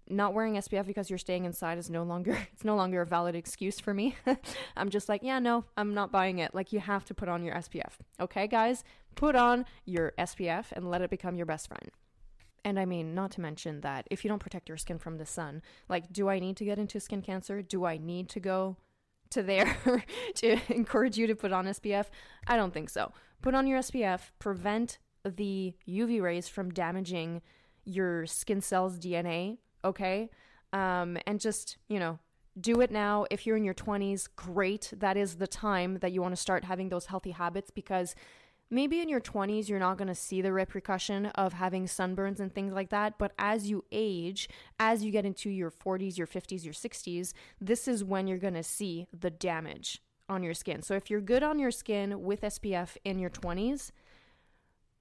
not 0.08 0.34
wearing 0.34 0.54
SPF 0.54 0.86
because 0.86 1.08
you're 1.08 1.18
staying 1.18 1.44
inside 1.44 1.78
is 1.78 1.88
no 1.88 2.02
longer, 2.02 2.32
it's 2.52 2.64
no 2.64 2.76
longer 2.76 3.02
a 3.02 3.06
valid 3.06 3.34
excuse 3.34 3.80
for 3.80 3.94
me. 3.94 4.16
I'm 4.76 4.90
just 4.90 5.08
like, 5.08 5.22
yeah, 5.22 5.38
no, 5.38 5.64
I'm 5.76 5.94
not 5.94 6.12
buying 6.12 6.38
it. 6.38 6.54
Like, 6.54 6.72
you 6.72 6.80
have 6.80 7.04
to 7.06 7.14
put 7.14 7.28
on 7.28 7.44
your 7.44 7.54
SPF. 7.54 7.92
Okay, 8.20 8.46
guys? 8.46 8.84
Put 9.14 9.36
on 9.36 9.64
your 9.84 10.12
SPF 10.18 10.66
and 10.72 10.90
let 10.90 11.02
it 11.02 11.10
become 11.10 11.36
your 11.36 11.46
best 11.46 11.68
friend. 11.68 11.90
And 12.64 12.78
I 12.78 12.84
mean, 12.84 13.14
not 13.14 13.30
to 13.32 13.40
mention 13.40 13.80
that 13.80 14.06
if 14.10 14.24
you 14.24 14.28
don't 14.28 14.38
protect 14.38 14.68
your 14.68 14.78
skin 14.78 14.98
from 14.98 15.16
the 15.16 15.26
sun, 15.26 15.62
like, 15.88 16.12
do 16.12 16.28
I 16.28 16.38
need 16.38 16.56
to 16.58 16.64
get 16.64 16.78
into 16.78 17.00
skin 17.00 17.22
cancer? 17.22 17.62
Do 17.62 17.84
I 17.84 17.96
need 17.96 18.28
to 18.30 18.40
go 18.40 18.76
to 19.30 19.42
there 19.42 19.76
to 20.36 20.58
encourage 20.68 21.16
you 21.16 21.26
to 21.26 21.34
put 21.34 21.52
on 21.52 21.66
SPF? 21.66 22.06
I 22.46 22.56
don't 22.56 22.74
think 22.74 22.90
so. 22.90 23.12
Put 23.42 23.54
on 23.54 23.66
your 23.66 23.80
SPF, 23.80 24.30
prevent 24.38 24.98
the 25.24 25.74
UV 25.88 26.20
rays 26.20 26.48
from 26.48 26.70
damaging 26.70 27.42
your 27.84 28.26
skin 28.26 28.60
cells' 28.60 28.98
DNA, 28.98 29.58
okay? 29.84 30.30
Um, 30.72 31.16
and 31.26 31.40
just, 31.40 31.78
you 31.88 31.98
know, 31.98 32.18
do 32.60 32.80
it 32.80 32.90
now. 32.90 33.26
If 33.30 33.46
you're 33.46 33.56
in 33.56 33.64
your 33.64 33.74
20s, 33.74 34.28
great. 34.36 34.92
That 34.96 35.16
is 35.16 35.36
the 35.36 35.46
time 35.46 35.98
that 36.00 36.12
you 36.12 36.20
want 36.20 36.32
to 36.32 36.40
start 36.40 36.64
having 36.64 36.88
those 36.88 37.06
healthy 37.06 37.30
habits 37.30 37.70
because 37.70 38.14
maybe 38.70 39.00
in 39.00 39.08
your 39.08 39.20
20s 39.20 39.68
you're 39.68 39.80
not 39.80 39.98
going 39.98 40.08
to 40.08 40.14
see 40.14 40.40
the 40.40 40.52
repercussion 40.52 41.26
of 41.26 41.54
having 41.54 41.86
sunburns 41.86 42.38
and 42.38 42.54
things 42.54 42.72
like 42.72 42.90
that 42.90 43.18
but 43.18 43.32
as 43.38 43.68
you 43.68 43.84
age 43.90 44.48
as 44.78 45.04
you 45.04 45.10
get 45.10 45.26
into 45.26 45.50
your 45.50 45.70
40s 45.70 46.16
your 46.16 46.26
50s 46.26 46.64
your 46.64 46.72
60s 46.72 47.32
this 47.60 47.88
is 47.88 48.04
when 48.04 48.28
you're 48.28 48.38
going 48.38 48.54
to 48.54 48.62
see 48.62 49.08
the 49.12 49.30
damage 49.30 50.00
on 50.30 50.42
your 50.42 50.54
skin. 50.54 50.80
So 50.80 50.94
if 50.94 51.10
you're 51.10 51.20
good 51.20 51.42
on 51.42 51.58
your 51.58 51.70
skin 51.70 52.22
with 52.22 52.40
SPF 52.42 52.96
in 53.04 53.18
your 53.18 53.30
20s, 53.30 53.90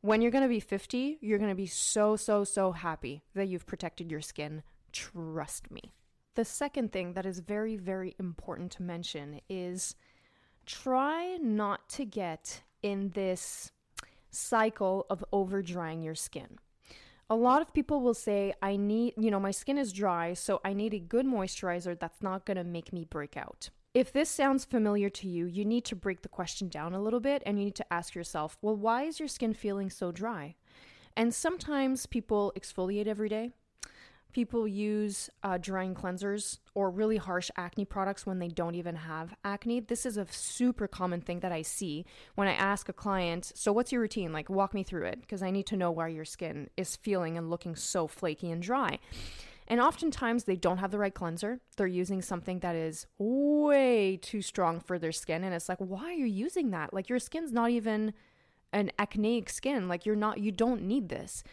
when 0.01 0.21
you're 0.21 0.31
going 0.31 0.43
to 0.43 0.50
be 0.50 0.59
50, 0.59 1.19
you're 1.21 1.38
going 1.38 1.51
to 1.51 1.55
be 1.55 1.67
so, 1.67 2.15
so, 2.15 2.43
so 2.43 2.71
happy 2.71 3.21
that 3.36 3.48
you've 3.48 3.65
protected 3.65 4.12
your 4.12 4.21
skin. 4.21 4.63
Trust 4.91 5.71
me. 5.71 5.93
The 6.36 6.45
second 6.45 6.91
thing 6.91 7.13
that 7.13 7.25
is 7.25 7.39
very, 7.39 7.75
very 7.75 8.15
important 8.17 8.71
to 8.74 8.83
mention 8.83 9.41
is 9.50 9.95
try 10.65 11.38
not 11.41 11.89
to 11.89 12.05
get 12.05 12.63
in 12.81 13.09
this 13.09 13.71
cycle 14.31 15.05
of 15.09 15.24
over 15.31 15.62
drying 15.62 16.01
your 16.01 16.15
skin. 16.15 16.57
A 17.29 17.36
lot 17.36 17.62
of 17.62 17.74
people 17.74 18.01
will 18.01 18.13
say, 18.13 18.53
I 18.62 18.75
need, 18.77 19.13
you 19.17 19.29
know, 19.29 19.39
my 19.39 19.51
skin 19.51 19.77
is 19.77 19.91
dry, 19.91 20.33
so 20.33 20.62
I 20.63 20.74
need 20.74 20.93
a 20.93 21.00
good 21.00 21.25
moisturizer 21.25 22.00
that's 22.00 22.24
not 22.24 22.45
gonna 22.45 22.63
make 22.63 22.91
me 22.91 23.05
break 23.05 23.38
out. 23.38 23.69
If 23.93 24.13
this 24.13 24.29
sounds 24.29 24.65
familiar 24.65 25.10
to 25.10 25.27
you, 25.27 25.48
you 25.48 25.65
need 25.65 25.84
to 25.86 25.96
break 25.96 26.22
the 26.22 26.29
question 26.29 26.69
down 26.69 26.93
a 26.93 27.01
little 27.01 27.19
bit 27.19 27.41
and 27.46 27.58
you 27.58 27.65
need 27.65 27.75
to 27.75 27.93
ask 27.93 28.13
yourself, 28.13 28.55
well, 28.62 28.75
why 28.75 29.03
is 29.03 29.19
your 29.19 29.27
skin 29.27 29.53
feeling 29.53 29.89
so 29.89 30.12
dry? 30.12 30.55
And 31.17 31.34
sometimes 31.34 32.05
people 32.05 32.53
exfoliate 32.58 33.08
every 33.08 33.29
day. 33.29 33.50
People 34.31 34.67
use 34.67 35.27
uh, 35.41 35.58
drying 35.58 35.96
cleansers 35.96 36.60
or 36.75 36.91
really 36.91 37.17
harsh 37.17 37.50
acne 37.58 37.84
products 37.84 38.27
when 38.27 38.38
they 38.38 38.48
don't 38.48 38.75
even 38.75 38.96
have 38.96 39.34
acne. 39.43 39.79
This 39.79 40.05
is 40.05 40.17
a 40.17 40.27
super 40.29 40.88
common 40.88 41.19
thing 41.19 41.39
that 41.39 41.51
I 41.51 41.63
see 41.63 42.05
when 42.36 42.48
I 42.48 42.53
ask 42.53 42.89
a 42.89 42.93
client, 42.93 43.51
So, 43.55 43.74
what's 43.74 43.91
your 43.91 44.01
routine? 44.01 44.31
Like, 44.31 44.48
walk 44.48 44.75
me 44.75 44.84
through 44.84 45.05
it 45.05 45.19
because 45.22 45.41
I 45.41 45.50
need 45.50 45.65
to 45.65 45.77
know 45.77 45.89
why 45.89 46.10
your 46.10 46.25
skin 46.25 46.69
is 46.77 46.96
feeling 46.96 47.39
and 47.39 47.50
looking 47.50 47.75
so 47.75 48.05
flaky 48.05 48.51
and 48.51 48.62
dry. 48.62 49.00
And 49.69 49.79
oftentimes 49.79 50.45
they 50.45 50.55
don't 50.55 50.79
have 50.79 50.89
the 50.89 50.97
right 50.97 51.13
cleanser. 51.13 51.59
They're 51.77 51.85
using 51.85 52.23
something 52.23 52.59
that 52.59 52.75
is 52.75 53.05
way 53.19 54.17
too 54.17 54.41
strong 54.41 54.79
for 54.79 54.97
their 54.97 55.11
skin. 55.11 55.43
And 55.43 55.53
it's 55.53 55.69
like, 55.69 55.77
why 55.77 56.05
are 56.05 56.13
you 56.13 56.25
using 56.25 56.71
that? 56.71 56.91
Like, 56.91 57.07
your 57.07 57.19
skin's 57.19 57.51
not 57.51 57.69
even 57.69 58.13
an 58.73 58.91
acneic 58.97 59.49
skin. 59.49 59.88
Like, 59.88 60.07
you're 60.07 60.15
not, 60.15 60.39
you 60.39 60.51
don't 60.51 60.81
need 60.83 61.09
this. 61.09 61.43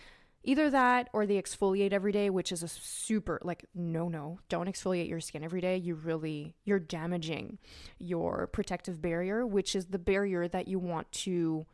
Either 0.45 0.71
that 0.71 1.11
or 1.13 1.27
they 1.27 1.43
exfoliate 1.43 1.93
every 1.93 2.13
day, 2.13 2.31
which 2.31 2.53
is 2.53 2.63
a 2.63 2.69
super, 2.69 3.39
like, 3.43 3.67
no, 3.75 4.09
no, 4.09 4.39
don't 4.49 4.69
exfoliate 4.69 5.09
your 5.09 5.21
skin 5.21 5.43
every 5.45 5.61
day. 5.61 5.77
You 5.77 5.95
really, 5.97 6.55
you're 6.65 6.79
damaging 6.79 7.59
your 7.99 8.47
protective 8.47 9.03
barrier, 9.03 9.45
which 9.45 9.77
is 9.77 9.87
the 9.87 9.99
barrier 9.99 10.49
that 10.49 10.69
you 10.69 10.79
want 10.79 11.11
to 11.13 11.67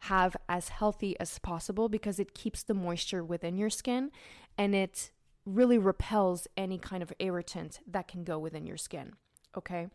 have 0.00 0.36
as 0.48 0.68
healthy 0.68 1.18
as 1.18 1.38
possible 1.38 1.88
because 1.88 2.20
it 2.20 2.34
keeps 2.34 2.62
the 2.62 2.74
moisture 2.74 3.24
within 3.24 3.56
your 3.56 3.70
skin 3.70 4.10
and 4.58 4.74
it 4.74 5.10
really 5.46 5.78
repels 5.78 6.46
any 6.56 6.78
kind 6.78 7.02
of 7.02 7.12
irritant 7.18 7.80
that 7.86 8.08
can 8.08 8.24
go 8.24 8.38
within 8.38 8.66
your 8.66 8.76
skin. 8.76 9.14
Okay? 9.56 9.86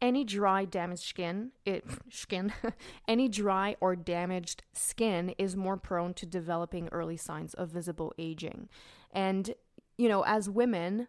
Any 0.00 0.22
dry, 0.22 0.64
damaged 0.64 1.02
skin, 1.02 1.50
it 1.66 1.84
skin, 2.10 2.52
any 3.08 3.28
dry 3.28 3.76
or 3.80 3.96
damaged 3.96 4.62
skin 4.72 5.34
is 5.38 5.56
more 5.56 5.76
prone 5.76 6.14
to 6.14 6.24
developing 6.24 6.88
early 6.92 7.16
signs 7.16 7.52
of 7.54 7.68
visible 7.68 8.14
aging. 8.16 8.68
And 9.12 9.54
you 9.96 10.08
know, 10.08 10.22
as 10.22 10.48
women, 10.48 11.08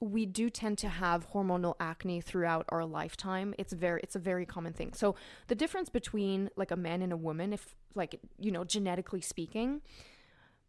we 0.00 0.26
do 0.26 0.50
tend 0.50 0.78
to 0.78 0.88
have 0.88 1.30
hormonal 1.30 1.74
acne 1.78 2.20
throughout 2.20 2.66
our 2.68 2.84
lifetime. 2.84 3.54
It's 3.58 3.72
very 3.72 4.00
it's 4.02 4.16
a 4.16 4.18
very 4.18 4.44
common 4.44 4.72
thing. 4.72 4.92
So 4.92 5.14
the 5.46 5.54
difference 5.54 5.88
between 5.88 6.50
like 6.56 6.72
a 6.72 6.76
man 6.76 7.00
and 7.00 7.12
a 7.12 7.16
woman 7.16 7.52
if 7.52 7.76
like 7.94 8.20
you 8.38 8.50
know 8.50 8.64
genetically 8.64 9.20
speaking, 9.20 9.80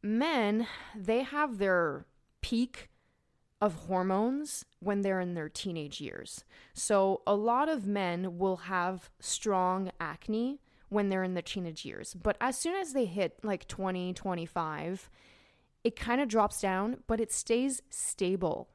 men 0.02 0.68
they 0.96 1.24
have 1.24 1.58
their 1.58 2.06
peak 2.42 2.90
of 3.62 3.74
hormones 3.88 4.66
when 4.80 5.02
they're 5.02 5.20
in 5.20 5.34
their 5.34 5.50
teenage 5.50 6.02
years. 6.02 6.44
So 6.74 7.22
a 7.25 7.36
lot 7.36 7.70
of 7.70 7.88
men 7.88 8.38
will 8.38 8.58
have 8.58 9.10
strong 9.20 9.92
acne 10.00 10.62
when 10.90 11.10
they're 11.10 11.24
in 11.24 11.34
their 11.34 11.42
teenage 11.42 11.86
years. 11.86 12.14
But 12.14 12.38
as 12.40 12.58
soon 12.58 12.75
as 12.75 12.94
they 12.94 13.06
hit 13.06 13.40
like 13.44 13.68
20, 13.68 14.14
25, 14.14 15.10
it 15.84 15.96
kind 15.96 16.22
of 16.22 16.28
drops 16.28 16.62
down, 16.62 16.98
but 17.08 17.20
it 17.20 17.32
stays 17.32 17.82
stable 17.90 18.70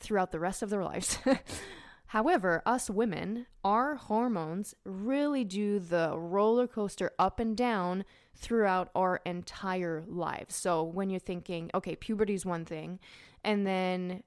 throughout 0.00 0.32
the 0.32 0.40
rest 0.40 0.62
of 0.62 0.70
their 0.70 0.84
lives. 0.84 1.18
However, 2.06 2.62
us 2.66 2.90
women, 2.90 3.46
our 3.64 3.94
hormones 3.94 4.74
really 4.84 5.44
do 5.44 5.78
the 5.78 6.16
roller 6.18 6.66
coaster 6.66 7.12
up 7.18 7.40
and 7.40 7.56
down 7.56 8.04
throughout 8.34 8.90
our 8.94 9.20
entire 9.24 10.04
lives. 10.06 10.54
So 10.54 10.82
when 10.82 11.10
you're 11.10 11.20
thinking, 11.20 11.70
okay, 11.74 11.96
puberty 11.96 12.34
is 12.34 12.44
one 12.46 12.64
thing, 12.64 12.98
and 13.44 13.66
then 13.66 14.22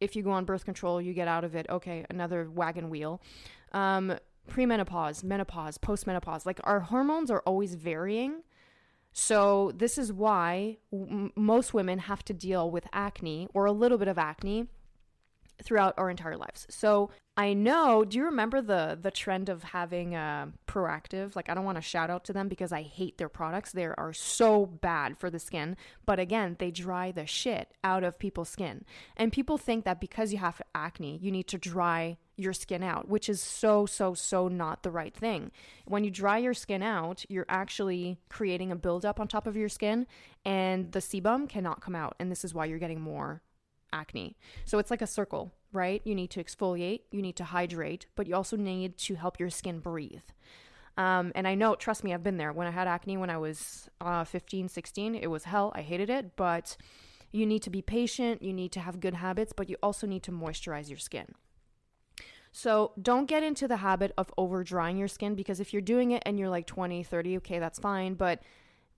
if 0.00 0.16
you 0.16 0.22
go 0.22 0.32
on 0.32 0.44
birth 0.44 0.64
control, 0.64 1.00
you 1.00 1.14
get 1.14 1.28
out 1.28 1.44
of 1.44 1.54
it. 1.54 1.66
Okay, 1.70 2.04
another 2.10 2.50
wagon 2.50 2.90
wheel. 2.90 3.22
Um, 3.72 4.16
premenopause, 4.50 5.22
menopause, 5.22 5.78
postmenopause. 5.78 6.44
Like 6.44 6.60
our 6.64 6.80
hormones 6.80 7.30
are 7.30 7.42
always 7.46 7.74
varying. 7.74 8.42
So 9.12 9.72
this 9.74 9.98
is 9.98 10.12
why 10.12 10.78
w- 10.90 11.30
most 11.36 11.74
women 11.74 12.00
have 12.00 12.24
to 12.24 12.34
deal 12.34 12.70
with 12.70 12.86
acne 12.92 13.48
or 13.54 13.66
a 13.66 13.72
little 13.72 13.98
bit 13.98 14.08
of 14.08 14.18
acne 14.18 14.66
throughout 15.62 15.94
our 15.96 16.10
entire 16.10 16.36
lives. 16.36 16.66
So 16.70 17.10
I 17.34 17.54
know. 17.54 18.04
Do 18.04 18.18
you 18.18 18.24
remember 18.24 18.60
the 18.60 18.98
the 19.00 19.10
trend 19.10 19.48
of 19.48 19.62
having 19.62 20.14
uh, 20.14 20.48
Proactiv? 20.66 21.34
Like, 21.34 21.48
I 21.48 21.54
don't 21.54 21.64
want 21.64 21.78
to 21.78 21.82
shout 21.82 22.10
out 22.10 22.24
to 22.24 22.32
them 22.34 22.46
because 22.46 22.72
I 22.72 22.82
hate 22.82 23.16
their 23.16 23.30
products. 23.30 23.72
They 23.72 23.86
are 23.86 24.12
so 24.12 24.66
bad 24.66 25.16
for 25.16 25.30
the 25.30 25.38
skin. 25.38 25.78
But 26.04 26.18
again, 26.18 26.56
they 26.58 26.70
dry 26.70 27.10
the 27.10 27.24
shit 27.24 27.72
out 27.82 28.04
of 28.04 28.18
people's 28.18 28.50
skin, 28.50 28.84
and 29.16 29.32
people 29.32 29.56
think 29.56 29.86
that 29.86 29.98
because 30.00 30.32
you 30.32 30.38
have 30.38 30.60
acne, 30.74 31.18
you 31.22 31.32
need 31.32 31.48
to 31.48 31.58
dry 31.58 32.18
your 32.36 32.52
skin 32.52 32.82
out, 32.82 33.08
which 33.08 33.30
is 33.30 33.40
so 33.40 33.86
so 33.86 34.12
so 34.12 34.48
not 34.48 34.82
the 34.82 34.90
right 34.90 35.14
thing. 35.14 35.52
When 35.86 36.04
you 36.04 36.10
dry 36.10 36.36
your 36.36 36.54
skin 36.54 36.82
out, 36.82 37.24
you're 37.30 37.46
actually 37.48 38.18
creating 38.28 38.70
a 38.70 38.76
buildup 38.76 39.18
on 39.18 39.26
top 39.26 39.46
of 39.46 39.56
your 39.56 39.70
skin, 39.70 40.06
and 40.44 40.92
the 40.92 40.98
sebum 40.98 41.48
cannot 41.48 41.80
come 41.80 41.94
out, 41.94 42.14
and 42.18 42.30
this 42.30 42.44
is 42.44 42.52
why 42.52 42.66
you're 42.66 42.78
getting 42.78 43.00
more 43.00 43.40
acne. 43.92 44.36
So 44.64 44.78
it's 44.78 44.90
like 44.90 45.02
a 45.02 45.06
circle, 45.06 45.52
right? 45.72 46.00
You 46.04 46.14
need 46.14 46.30
to 46.30 46.42
exfoliate, 46.42 47.00
you 47.10 47.22
need 47.22 47.36
to 47.36 47.44
hydrate, 47.44 48.06
but 48.16 48.26
you 48.26 48.34
also 48.34 48.56
need 48.56 48.98
to 48.98 49.14
help 49.14 49.38
your 49.38 49.50
skin 49.50 49.80
breathe. 49.80 50.22
Um, 50.96 51.32
and 51.34 51.48
I 51.48 51.54
know, 51.54 51.74
trust 51.74 52.04
me, 52.04 52.12
I've 52.12 52.22
been 52.22 52.36
there. 52.36 52.52
When 52.52 52.66
I 52.66 52.70
had 52.70 52.86
acne 52.86 53.16
when 53.16 53.30
I 53.30 53.38
was 53.38 53.88
uh, 54.00 54.24
15, 54.24 54.68
16, 54.68 55.14
it 55.14 55.28
was 55.28 55.44
hell. 55.44 55.72
I 55.74 55.82
hated 55.82 56.10
it, 56.10 56.36
but 56.36 56.76
you 57.30 57.46
need 57.46 57.62
to 57.62 57.70
be 57.70 57.80
patient, 57.80 58.42
you 58.42 58.52
need 58.52 58.72
to 58.72 58.80
have 58.80 59.00
good 59.00 59.14
habits, 59.14 59.52
but 59.56 59.70
you 59.70 59.76
also 59.82 60.06
need 60.06 60.22
to 60.24 60.32
moisturize 60.32 60.88
your 60.90 60.98
skin. 60.98 61.34
So 62.52 62.92
don't 63.00 63.24
get 63.24 63.42
into 63.42 63.66
the 63.66 63.78
habit 63.78 64.12
of 64.18 64.30
over 64.36 64.62
drying 64.62 64.98
your 64.98 65.08
skin 65.08 65.34
because 65.34 65.58
if 65.58 65.72
you're 65.72 65.80
doing 65.80 66.10
it 66.10 66.22
and 66.26 66.38
you're 66.38 66.50
like 66.50 66.66
20, 66.66 67.02
30, 67.02 67.38
okay, 67.38 67.58
that's 67.58 67.78
fine. 67.78 68.12
But 68.12 68.42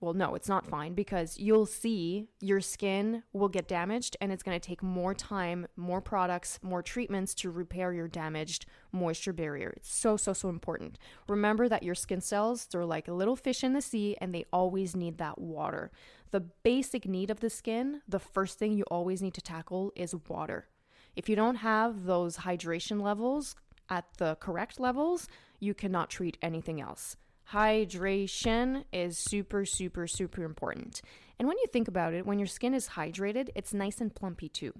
well, 0.01 0.13
no, 0.13 0.35
it's 0.35 0.49
not 0.49 0.67
fine 0.67 0.93
because 0.93 1.37
you'll 1.37 1.65
see 1.65 2.27
your 2.41 2.59
skin 2.61 3.23
will 3.33 3.47
get 3.47 3.67
damaged 3.67 4.17
and 4.19 4.31
it's 4.31 4.43
going 4.43 4.59
to 4.59 4.67
take 4.67 4.83
more 4.83 5.13
time, 5.13 5.67
more 5.77 6.01
products, 6.01 6.59
more 6.61 6.81
treatments 6.81 7.33
to 7.35 7.49
repair 7.49 7.93
your 7.93 8.07
damaged 8.07 8.65
moisture 8.91 9.33
barrier. 9.33 9.73
It's 9.77 9.93
so, 9.93 10.17
so, 10.17 10.33
so 10.33 10.49
important. 10.49 10.99
Remember 11.27 11.69
that 11.69 11.83
your 11.83 11.95
skin 11.95 12.21
cells, 12.21 12.65
they're 12.65 12.85
like 12.85 13.07
little 13.07 13.35
fish 13.35 13.63
in 13.63 13.73
the 13.73 13.81
sea 13.81 14.17
and 14.19 14.33
they 14.33 14.45
always 14.51 14.95
need 14.95 15.17
that 15.17 15.39
water. 15.39 15.91
The 16.31 16.41
basic 16.41 17.07
need 17.07 17.31
of 17.31 17.39
the 17.39 17.49
skin, 17.49 18.01
the 18.07 18.19
first 18.19 18.59
thing 18.59 18.73
you 18.73 18.83
always 18.91 19.21
need 19.21 19.33
to 19.35 19.41
tackle 19.41 19.93
is 19.95 20.13
water. 20.27 20.67
If 21.15 21.29
you 21.29 21.37
don't 21.37 21.55
have 21.55 22.03
those 22.05 22.37
hydration 22.37 23.01
levels 23.01 23.55
at 23.89 24.05
the 24.17 24.35
correct 24.41 24.79
levels, 24.79 25.29
you 25.59 25.73
cannot 25.73 26.09
treat 26.09 26.37
anything 26.41 26.81
else 26.81 27.15
hydration 27.53 28.85
is 28.91 29.17
super, 29.17 29.65
super, 29.65 30.07
super 30.07 30.43
important. 30.43 31.01
And 31.37 31.47
when 31.47 31.57
you 31.57 31.67
think 31.71 31.87
about 31.87 32.13
it, 32.13 32.25
when 32.25 32.39
your 32.39 32.47
skin 32.47 32.73
is 32.73 32.89
hydrated, 32.89 33.49
it's 33.55 33.73
nice 33.73 34.01
and 34.01 34.13
plumpy 34.13 34.49
too, 34.49 34.73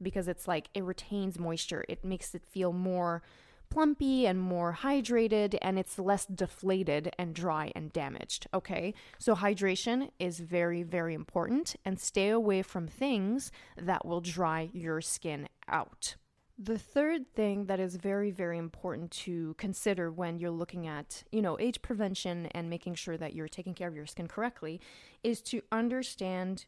because 0.00 0.28
it's 0.28 0.46
like 0.46 0.68
it 0.74 0.84
retains 0.84 1.38
moisture. 1.38 1.84
It 1.88 2.04
makes 2.04 2.34
it 2.34 2.44
feel 2.44 2.72
more 2.72 3.22
plumpy 3.70 4.26
and 4.26 4.38
more 4.38 4.76
hydrated, 4.82 5.56
and 5.62 5.78
it's 5.78 5.98
less 5.98 6.26
deflated 6.26 7.10
and 7.18 7.34
dry 7.34 7.72
and 7.74 7.90
damaged. 7.90 8.46
Okay, 8.52 8.92
so 9.18 9.34
hydration 9.34 10.10
is 10.18 10.40
very, 10.40 10.82
very 10.82 11.14
important, 11.14 11.74
and 11.82 11.98
stay 11.98 12.28
away 12.28 12.60
from 12.60 12.86
things 12.86 13.50
that 13.80 14.04
will 14.04 14.20
dry 14.20 14.68
your 14.74 15.00
skin 15.00 15.48
out. 15.68 16.16
The 16.58 16.78
third 16.78 17.34
thing 17.34 17.66
that 17.66 17.80
is 17.80 17.96
very, 17.96 18.30
very 18.30 18.58
important 18.58 19.10
to 19.12 19.54
consider 19.58 20.10
when 20.10 20.38
you're 20.38 20.50
looking 20.50 20.86
at, 20.86 21.24
you 21.32 21.42
know, 21.42 21.58
age 21.58 21.82
prevention 21.82 22.46
and 22.52 22.70
making 22.70 22.94
sure 22.94 23.16
that 23.16 23.34
you're 23.34 23.48
taking 23.48 23.74
care 23.74 23.88
of 23.88 23.96
your 23.96 24.06
skin 24.06 24.28
correctly 24.28 24.80
is 25.22 25.40
to 25.42 25.62
understand 25.72 26.66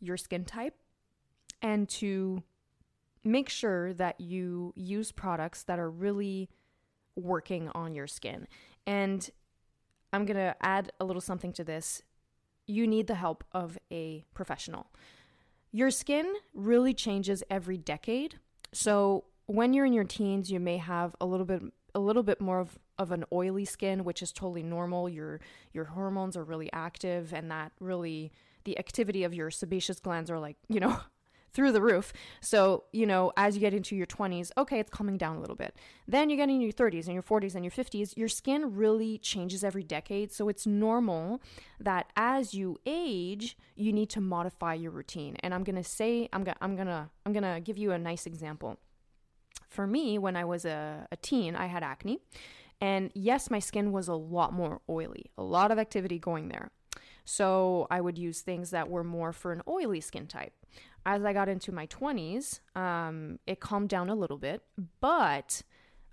your 0.00 0.16
skin 0.16 0.44
type 0.44 0.74
and 1.60 1.88
to 1.88 2.42
make 3.24 3.48
sure 3.48 3.92
that 3.94 4.20
you 4.20 4.72
use 4.76 5.10
products 5.10 5.64
that 5.64 5.78
are 5.78 5.90
really 5.90 6.48
working 7.16 7.68
on 7.74 7.94
your 7.94 8.06
skin. 8.06 8.46
And 8.86 9.28
I'm 10.12 10.24
going 10.24 10.36
to 10.36 10.54
add 10.62 10.92
a 11.00 11.04
little 11.04 11.20
something 11.20 11.52
to 11.54 11.64
this. 11.64 12.02
You 12.66 12.86
need 12.86 13.06
the 13.06 13.16
help 13.16 13.44
of 13.52 13.76
a 13.92 14.24
professional. 14.34 14.86
Your 15.72 15.90
skin 15.90 16.32
really 16.54 16.94
changes 16.94 17.42
every 17.50 17.76
decade 17.76 18.38
so 18.76 19.24
when 19.46 19.72
you're 19.72 19.86
in 19.86 19.94
your 19.94 20.04
teens, 20.04 20.50
you 20.50 20.60
may 20.60 20.76
have 20.76 21.16
a 21.20 21.26
little 21.26 21.46
bit 21.46 21.62
a 21.94 21.98
little 21.98 22.22
bit 22.22 22.42
more 22.42 22.60
of, 22.60 22.78
of 22.98 23.10
an 23.10 23.24
oily 23.32 23.64
skin, 23.64 24.04
which 24.04 24.20
is 24.20 24.32
totally 24.32 24.62
normal. 24.62 25.08
Your 25.08 25.40
your 25.72 25.86
hormones 25.86 26.36
are 26.36 26.44
really 26.44 26.70
active 26.72 27.32
and 27.32 27.50
that 27.50 27.72
really 27.80 28.32
the 28.64 28.78
activity 28.78 29.24
of 29.24 29.32
your 29.32 29.50
sebaceous 29.50 29.98
glands 29.98 30.30
are 30.30 30.38
like, 30.38 30.56
you 30.68 30.80
know, 30.80 30.98
through 31.56 31.72
the 31.72 31.80
roof. 31.80 32.12
So, 32.40 32.84
you 32.92 33.06
know, 33.06 33.32
as 33.36 33.56
you 33.56 33.60
get 33.60 33.72
into 33.72 33.96
your 33.96 34.06
20s, 34.06 34.52
okay, 34.58 34.78
it's 34.78 34.90
calming 34.90 35.16
down 35.16 35.36
a 35.36 35.40
little 35.40 35.56
bit. 35.56 35.74
Then 36.06 36.28
you 36.28 36.36
get 36.36 36.50
in 36.50 36.60
your 36.60 36.70
30s 36.70 37.06
and 37.06 37.14
your 37.14 37.22
40s 37.22 37.54
and 37.54 37.64
your 37.64 37.72
50s, 37.72 38.14
your 38.14 38.28
skin 38.28 38.76
really 38.76 39.16
changes 39.16 39.64
every 39.64 39.82
decade. 39.82 40.30
So 40.32 40.50
it's 40.50 40.66
normal 40.66 41.40
that 41.80 42.12
as 42.14 42.52
you 42.52 42.78
age, 42.84 43.56
you 43.74 43.90
need 43.90 44.10
to 44.10 44.20
modify 44.20 44.74
your 44.74 44.90
routine. 44.90 45.36
And 45.40 45.54
I'm 45.54 45.64
going 45.64 45.76
to 45.76 45.84
say 45.84 46.28
I'm 46.32 46.44
going 46.44 46.54
to 46.56 46.64
I'm 46.64 46.76
going 46.76 46.88
to 46.88 47.08
I'm 47.24 47.32
going 47.32 47.54
to 47.54 47.60
give 47.60 47.78
you 47.78 47.92
a 47.92 47.98
nice 47.98 48.26
example. 48.26 48.78
For 49.70 49.86
me, 49.86 50.18
when 50.18 50.36
I 50.36 50.44
was 50.44 50.64
a, 50.66 51.08
a 51.10 51.16
teen, 51.16 51.56
I 51.56 51.66
had 51.66 51.82
acne. 51.82 52.20
And 52.80 53.10
yes, 53.14 53.50
my 53.50 53.58
skin 53.58 53.90
was 53.90 54.08
a 54.08 54.14
lot 54.14 54.52
more 54.52 54.82
oily, 54.88 55.30
a 55.38 55.42
lot 55.42 55.70
of 55.70 55.78
activity 55.78 56.18
going 56.18 56.48
there. 56.48 56.70
So 57.26 57.88
I 57.90 58.00
would 58.00 58.16
use 58.16 58.40
things 58.40 58.70
that 58.70 58.88
were 58.88 59.02
more 59.02 59.32
for 59.32 59.52
an 59.52 59.60
oily 59.66 60.00
skin 60.00 60.26
type. 60.26 60.52
As 61.08 61.24
I 61.24 61.32
got 61.32 61.48
into 61.48 61.70
my 61.70 61.86
20s, 61.86 62.60
um, 62.74 63.38
it 63.46 63.60
calmed 63.60 63.88
down 63.88 64.10
a 64.10 64.14
little 64.16 64.38
bit, 64.38 64.62
but 65.00 65.62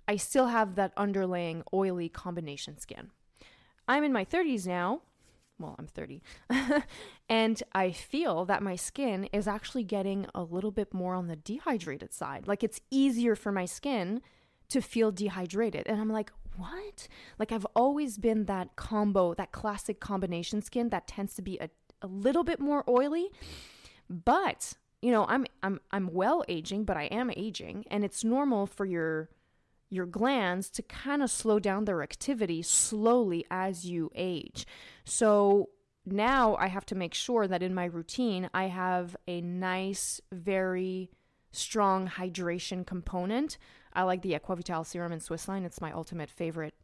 I 0.06 0.14
still 0.14 0.46
have 0.46 0.76
that 0.76 0.92
underlying 0.96 1.64
oily 1.72 2.08
combination 2.08 2.78
skin. 2.78 3.10
I'm 3.88 4.04
in 4.04 4.12
my 4.12 4.24
30s 4.24 4.68
now. 4.68 5.02
Well, 5.58 5.74
I'm 5.80 5.88
30. 5.88 6.22
and 7.28 7.60
I 7.72 7.90
feel 7.90 8.44
that 8.44 8.62
my 8.62 8.76
skin 8.76 9.24
is 9.32 9.48
actually 9.48 9.82
getting 9.82 10.26
a 10.32 10.44
little 10.44 10.70
bit 10.70 10.94
more 10.94 11.14
on 11.14 11.26
the 11.26 11.36
dehydrated 11.36 12.12
side. 12.12 12.46
Like 12.46 12.62
it's 12.62 12.80
easier 12.90 13.34
for 13.34 13.50
my 13.50 13.64
skin 13.64 14.22
to 14.68 14.80
feel 14.80 15.10
dehydrated. 15.10 15.88
And 15.88 16.00
I'm 16.00 16.10
like, 16.10 16.30
what? 16.56 17.08
Like 17.38 17.50
I've 17.50 17.66
always 17.74 18.16
been 18.16 18.44
that 18.44 18.76
combo, 18.76 19.34
that 19.34 19.50
classic 19.50 19.98
combination 19.98 20.62
skin 20.62 20.90
that 20.90 21.08
tends 21.08 21.34
to 21.34 21.42
be 21.42 21.58
a, 21.58 21.68
a 22.00 22.06
little 22.06 22.44
bit 22.44 22.60
more 22.60 22.84
oily. 22.88 23.30
But, 24.08 24.74
you 25.04 25.12
know, 25.12 25.26
I'm 25.28 25.46
I'm 25.62 25.80
I'm 25.90 26.08
well 26.12 26.44
aging, 26.48 26.84
but 26.84 26.96
I 26.96 27.04
am 27.04 27.30
aging 27.36 27.84
and 27.90 28.04
it's 28.04 28.24
normal 28.24 28.66
for 28.66 28.86
your 28.86 29.28
your 29.90 30.06
glands 30.06 30.70
to 30.70 30.82
kind 30.82 31.22
of 31.22 31.30
slow 31.30 31.58
down 31.58 31.84
their 31.84 32.02
activity 32.02 32.62
slowly 32.62 33.44
as 33.50 33.84
you 33.84 34.10
age. 34.14 34.66
So 35.04 35.68
now 36.06 36.56
I 36.56 36.68
have 36.68 36.86
to 36.86 36.94
make 36.94 37.14
sure 37.14 37.46
that 37.46 37.62
in 37.62 37.74
my 37.74 37.84
routine 37.84 38.48
I 38.54 38.64
have 38.64 39.14
a 39.28 39.40
nice, 39.42 40.20
very 40.32 41.10
strong 41.52 42.08
hydration 42.08 42.84
component 42.86 43.58
I 43.94 44.02
like 44.02 44.22
the 44.22 44.32
Aquavital 44.32 44.84
serum 44.84 45.12
in 45.12 45.20
Swissline. 45.20 45.64
It's 45.64 45.80
my 45.80 45.92
ultimate 45.92 46.30
favorite 46.30 46.74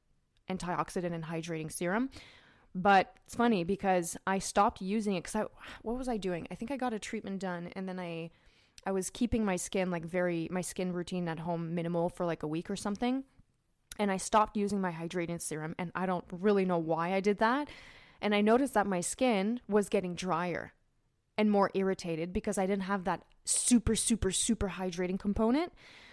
antioxidant 0.48 1.12
and 1.12 1.24
hydrating 1.24 1.72
serum. 1.72 2.10
But 2.74 3.14
it's 3.26 3.34
funny 3.34 3.64
because 3.64 4.16
I 4.26 4.38
stopped 4.38 4.80
using 4.80 5.14
it 5.14 5.24
because 5.24 5.34
I 5.34 5.44
what 5.82 5.98
was 5.98 6.08
I 6.08 6.16
doing? 6.16 6.46
I 6.50 6.54
think 6.54 6.70
I 6.70 6.76
got 6.76 6.94
a 6.94 6.98
treatment 6.98 7.40
done 7.40 7.70
and 7.74 7.88
then 7.88 7.98
I 7.98 8.30
I 8.86 8.92
was 8.92 9.10
keeping 9.10 9.44
my 9.44 9.56
skin 9.56 9.90
like 9.90 10.04
very 10.04 10.48
my 10.50 10.60
skin 10.60 10.92
routine 10.92 11.28
at 11.28 11.40
home 11.40 11.74
minimal 11.74 12.08
for 12.08 12.24
like 12.24 12.42
a 12.42 12.48
week 12.48 12.70
or 12.70 12.76
something. 12.76 13.24
And 13.98 14.10
I 14.10 14.16
stopped 14.16 14.56
using 14.56 14.80
my 14.80 14.92
hydrating 14.92 15.40
serum 15.40 15.74
and 15.78 15.90
I 15.94 16.06
don't 16.06 16.24
really 16.30 16.64
know 16.64 16.78
why 16.78 17.12
I 17.12 17.20
did 17.20 17.38
that. 17.38 17.68
And 18.22 18.34
I 18.34 18.40
noticed 18.40 18.74
that 18.74 18.86
my 18.86 19.00
skin 19.00 19.60
was 19.68 19.88
getting 19.88 20.14
drier 20.14 20.72
and 21.36 21.50
more 21.50 21.70
irritated 21.74 22.32
because 22.32 22.56
I 22.56 22.66
didn't 22.66 22.84
have 22.84 23.04
that 23.04 23.24
super 23.44 23.96
super 23.96 24.30
super 24.30 24.68
hydrating 24.68 25.18
component. 25.18 25.72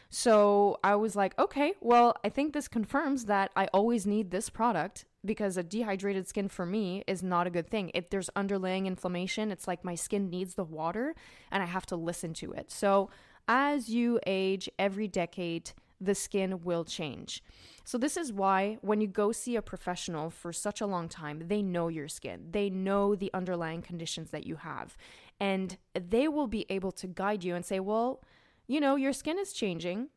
So 0.10 0.80
I 0.84 0.96
was 0.96 1.16
like, 1.16 1.38
okay, 1.38 1.74
well, 1.82 2.16
I 2.24 2.30
think 2.30 2.54
this 2.54 2.68
confirms 2.68 3.26
that 3.26 3.52
I 3.56 3.66
always 3.68 4.08
need 4.08 4.32
this 4.32 4.50
product 4.50 5.06
because 5.28 5.58
a 5.58 5.64
dehydrated 5.64 6.28
skin 6.28 6.48
for 6.48 6.66
me 6.66 7.04
is 7.06 7.22
not 7.22 7.46
a 7.46 7.52
good 7.52 7.70
thing. 7.70 7.92
If 7.94 8.10
there's 8.10 8.30
underlying 8.36 8.88
inflammation, 8.88 9.52
it's 9.52 9.68
like 9.68 9.84
my 9.84 9.96
skin 9.96 10.30
needs 10.30 10.56
the 10.56 10.64
water 10.64 11.14
and 11.52 11.62
I 11.62 11.68
have 11.68 11.86
to 11.88 11.96
listen 11.96 12.34
to 12.36 12.54
it. 12.54 12.72
So 12.72 13.10
as 13.48 13.90
you 13.90 14.20
age 14.26 14.70
every 14.80 15.08
decade, 15.08 15.72
the 16.02 16.16
skin 16.16 16.64
will 16.64 16.84
change. 16.84 17.44
So, 17.84 17.98
this 17.98 18.18
is 18.18 18.34
why 18.34 18.78
when 18.82 19.02
you 19.02 19.08
go 19.08 19.32
see 19.32 19.56
a 19.56 19.62
professional 19.62 20.30
for 20.30 20.52
such 20.52 20.82
a 20.82 20.86
long 20.86 21.08
time, 21.08 21.44
they 21.48 21.62
know 21.62 21.88
your 21.88 22.08
skin, 22.08 22.48
they 22.52 22.70
know 22.70 23.16
the 23.16 23.32
underlying 23.34 23.82
conditions 23.82 24.32
that 24.32 24.46
you 24.46 24.58
have, 24.58 24.98
and 25.40 25.78
they 25.94 26.28
will 26.28 26.48
be 26.48 26.66
able 26.70 26.92
to 26.94 27.08
guide 27.08 27.44
you 27.44 27.56
and 27.56 27.66
say, 27.66 27.80
well, 27.80 28.22
you 28.68 28.80
know, 28.80 28.96
your 28.96 29.14
skin 29.14 29.40
is 29.40 29.54
changing. 29.54 30.10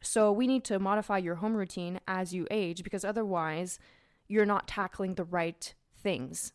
So 0.00 0.30
we 0.30 0.46
need 0.46 0.62
to 0.64 0.78
modify 0.78 1.18
your 1.18 1.36
home 1.36 1.56
routine 1.56 2.00
as 2.06 2.32
you 2.32 2.46
age 2.50 2.84
because 2.84 3.04
otherwise 3.04 3.78
you're 4.28 4.46
not 4.46 4.68
tackling 4.68 5.14
the 5.14 5.24
right 5.24 5.74
things. 6.02 6.52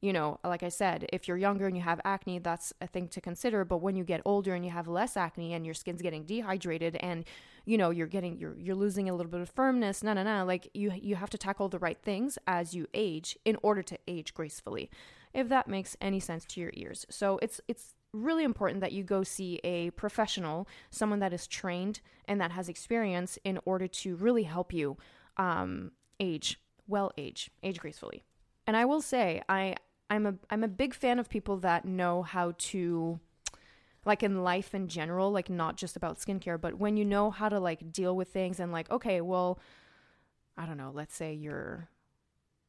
You 0.00 0.12
know, 0.12 0.38
like 0.44 0.62
I 0.62 0.68
said, 0.68 1.06
if 1.14 1.26
you're 1.26 1.38
younger 1.38 1.66
and 1.66 1.74
you 1.74 1.82
have 1.82 1.98
acne, 2.04 2.38
that's 2.38 2.74
a 2.82 2.86
thing 2.86 3.08
to 3.08 3.22
consider, 3.22 3.64
but 3.64 3.78
when 3.78 3.96
you 3.96 4.04
get 4.04 4.20
older 4.26 4.54
and 4.54 4.62
you 4.62 4.70
have 4.70 4.86
less 4.86 5.16
acne 5.16 5.54
and 5.54 5.64
your 5.64 5.74
skin's 5.74 6.02
getting 6.02 6.24
dehydrated 6.24 6.96
and 6.96 7.24
you 7.64 7.78
know, 7.78 7.88
you're 7.88 8.06
getting 8.06 8.38
you're 8.38 8.58
you're 8.58 8.74
losing 8.74 9.08
a 9.08 9.14
little 9.14 9.32
bit 9.32 9.40
of 9.40 9.48
firmness, 9.48 10.02
no 10.02 10.12
no 10.12 10.22
no, 10.22 10.44
like 10.44 10.68
you 10.74 10.92
you 10.92 11.16
have 11.16 11.30
to 11.30 11.38
tackle 11.38 11.70
the 11.70 11.78
right 11.78 11.98
things 12.02 12.38
as 12.46 12.74
you 12.74 12.86
age 12.92 13.38
in 13.46 13.56
order 13.62 13.82
to 13.82 13.98
age 14.06 14.34
gracefully. 14.34 14.90
If 15.32 15.48
that 15.48 15.68
makes 15.68 15.96
any 16.00 16.20
sense 16.20 16.44
to 16.46 16.60
your 16.60 16.70
ears. 16.74 17.06
So 17.08 17.38
it's 17.40 17.60
it's 17.66 17.94
really 18.12 18.44
important 18.44 18.80
that 18.80 18.92
you 18.92 19.02
go 19.02 19.22
see 19.22 19.60
a 19.64 19.90
professional, 19.90 20.68
someone 20.90 21.18
that 21.20 21.32
is 21.32 21.46
trained 21.46 22.00
and 22.26 22.40
that 22.40 22.52
has 22.52 22.68
experience 22.68 23.38
in 23.44 23.58
order 23.64 23.88
to 23.88 24.16
really 24.16 24.44
help 24.44 24.72
you 24.72 24.96
um, 25.36 25.90
age 26.20 26.60
well, 26.86 27.12
age 27.16 27.50
age 27.62 27.78
gracefully. 27.78 28.24
And 28.66 28.76
I 28.76 28.84
will 28.84 29.00
say, 29.00 29.42
I 29.48 29.76
I'm 30.10 30.26
a 30.26 30.34
I'm 30.50 30.64
a 30.64 30.68
big 30.68 30.94
fan 30.94 31.18
of 31.18 31.28
people 31.28 31.58
that 31.58 31.84
know 31.84 32.22
how 32.22 32.54
to 32.58 33.20
like 34.04 34.22
in 34.22 34.42
life 34.42 34.74
in 34.74 34.88
general, 34.88 35.30
like 35.30 35.48
not 35.48 35.76
just 35.76 35.96
about 35.96 36.18
skincare, 36.18 36.60
but 36.60 36.78
when 36.78 36.96
you 36.96 37.04
know 37.04 37.30
how 37.30 37.48
to 37.48 37.58
like 37.58 37.92
deal 37.92 38.14
with 38.14 38.28
things 38.28 38.60
and 38.60 38.70
like, 38.70 38.90
okay, 38.90 39.20
well, 39.20 39.58
I 40.56 40.66
don't 40.66 40.76
know, 40.76 40.90
let's 40.94 41.14
say 41.14 41.32
you're 41.32 41.88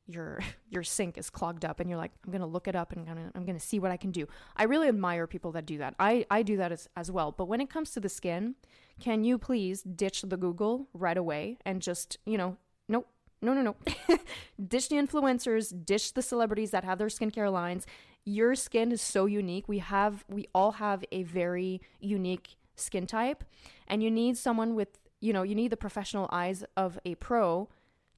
your 0.08 0.40
your 0.70 0.84
sink 0.84 1.18
is 1.18 1.30
clogged 1.30 1.66
up 1.66 1.80
and 1.80 1.90
you're 1.90 1.98
like 1.98 2.12
i'm 2.26 2.32
gonna 2.32 2.46
look 2.46 2.68
it 2.68 2.76
up 2.76 2.92
and 2.92 3.10
I'm 3.10 3.16
gonna, 3.16 3.32
I'm 3.34 3.46
gonna 3.46 3.60
see 3.60 3.80
what 3.80 3.92
i 3.92 3.98
can 3.98 4.12
do. 4.12 4.28
I 4.56 4.64
really 4.64 4.88
admire 4.88 5.28
people 5.28 5.52
that 5.54 5.66
do 5.66 5.78
that. 5.80 5.96
I 6.00 6.26
i 6.30 6.44
do 6.44 6.58
that 6.58 6.72
as, 6.72 6.88
as 6.96 7.12
well. 7.12 7.32
But 7.32 7.46
when 7.46 7.62
it 7.62 7.70
comes 7.70 7.92
to 7.92 8.00
the 8.00 8.10
skin 8.10 8.56
can 9.00 9.24
you 9.24 9.38
please 9.38 9.82
ditch 9.82 10.22
the 10.22 10.38
google 10.38 10.88
right 10.94 11.18
away 11.18 11.58
and 11.66 11.82
just 11.82 12.18
you 12.26 12.38
know 12.38 12.58
nope 12.88 13.08
no 13.46 13.54
no 13.54 13.62
no 13.62 13.76
dish 14.68 14.88
the 14.88 14.96
influencers 14.96 15.74
dish 15.86 16.12
the 16.12 16.22
celebrities 16.22 16.72
that 16.72 16.84
have 16.84 16.98
their 16.98 17.08
skincare 17.08 17.52
lines 17.52 17.86
your 18.26 18.56
skin 18.56 18.92
is 18.92 19.02
so 19.02 19.26
unique 19.26 19.68
we 19.68 19.80
have 19.80 20.26
we 20.30 20.48
all 20.54 20.74
have 20.74 21.06
a 21.12 21.24
very 21.24 21.82
unique 22.00 22.56
skin 22.76 23.06
type 23.06 23.44
and 23.88 24.04
you 24.04 24.12
need 24.12 24.36
someone 24.38 24.76
with 24.76 25.00
you 25.22 25.32
know 25.32 25.44
you 25.44 25.56
need 25.56 25.72
the 25.72 25.78
professional 25.78 26.28
eyes 26.32 26.66
of 26.76 27.00
a 27.06 27.16
pro 27.16 27.70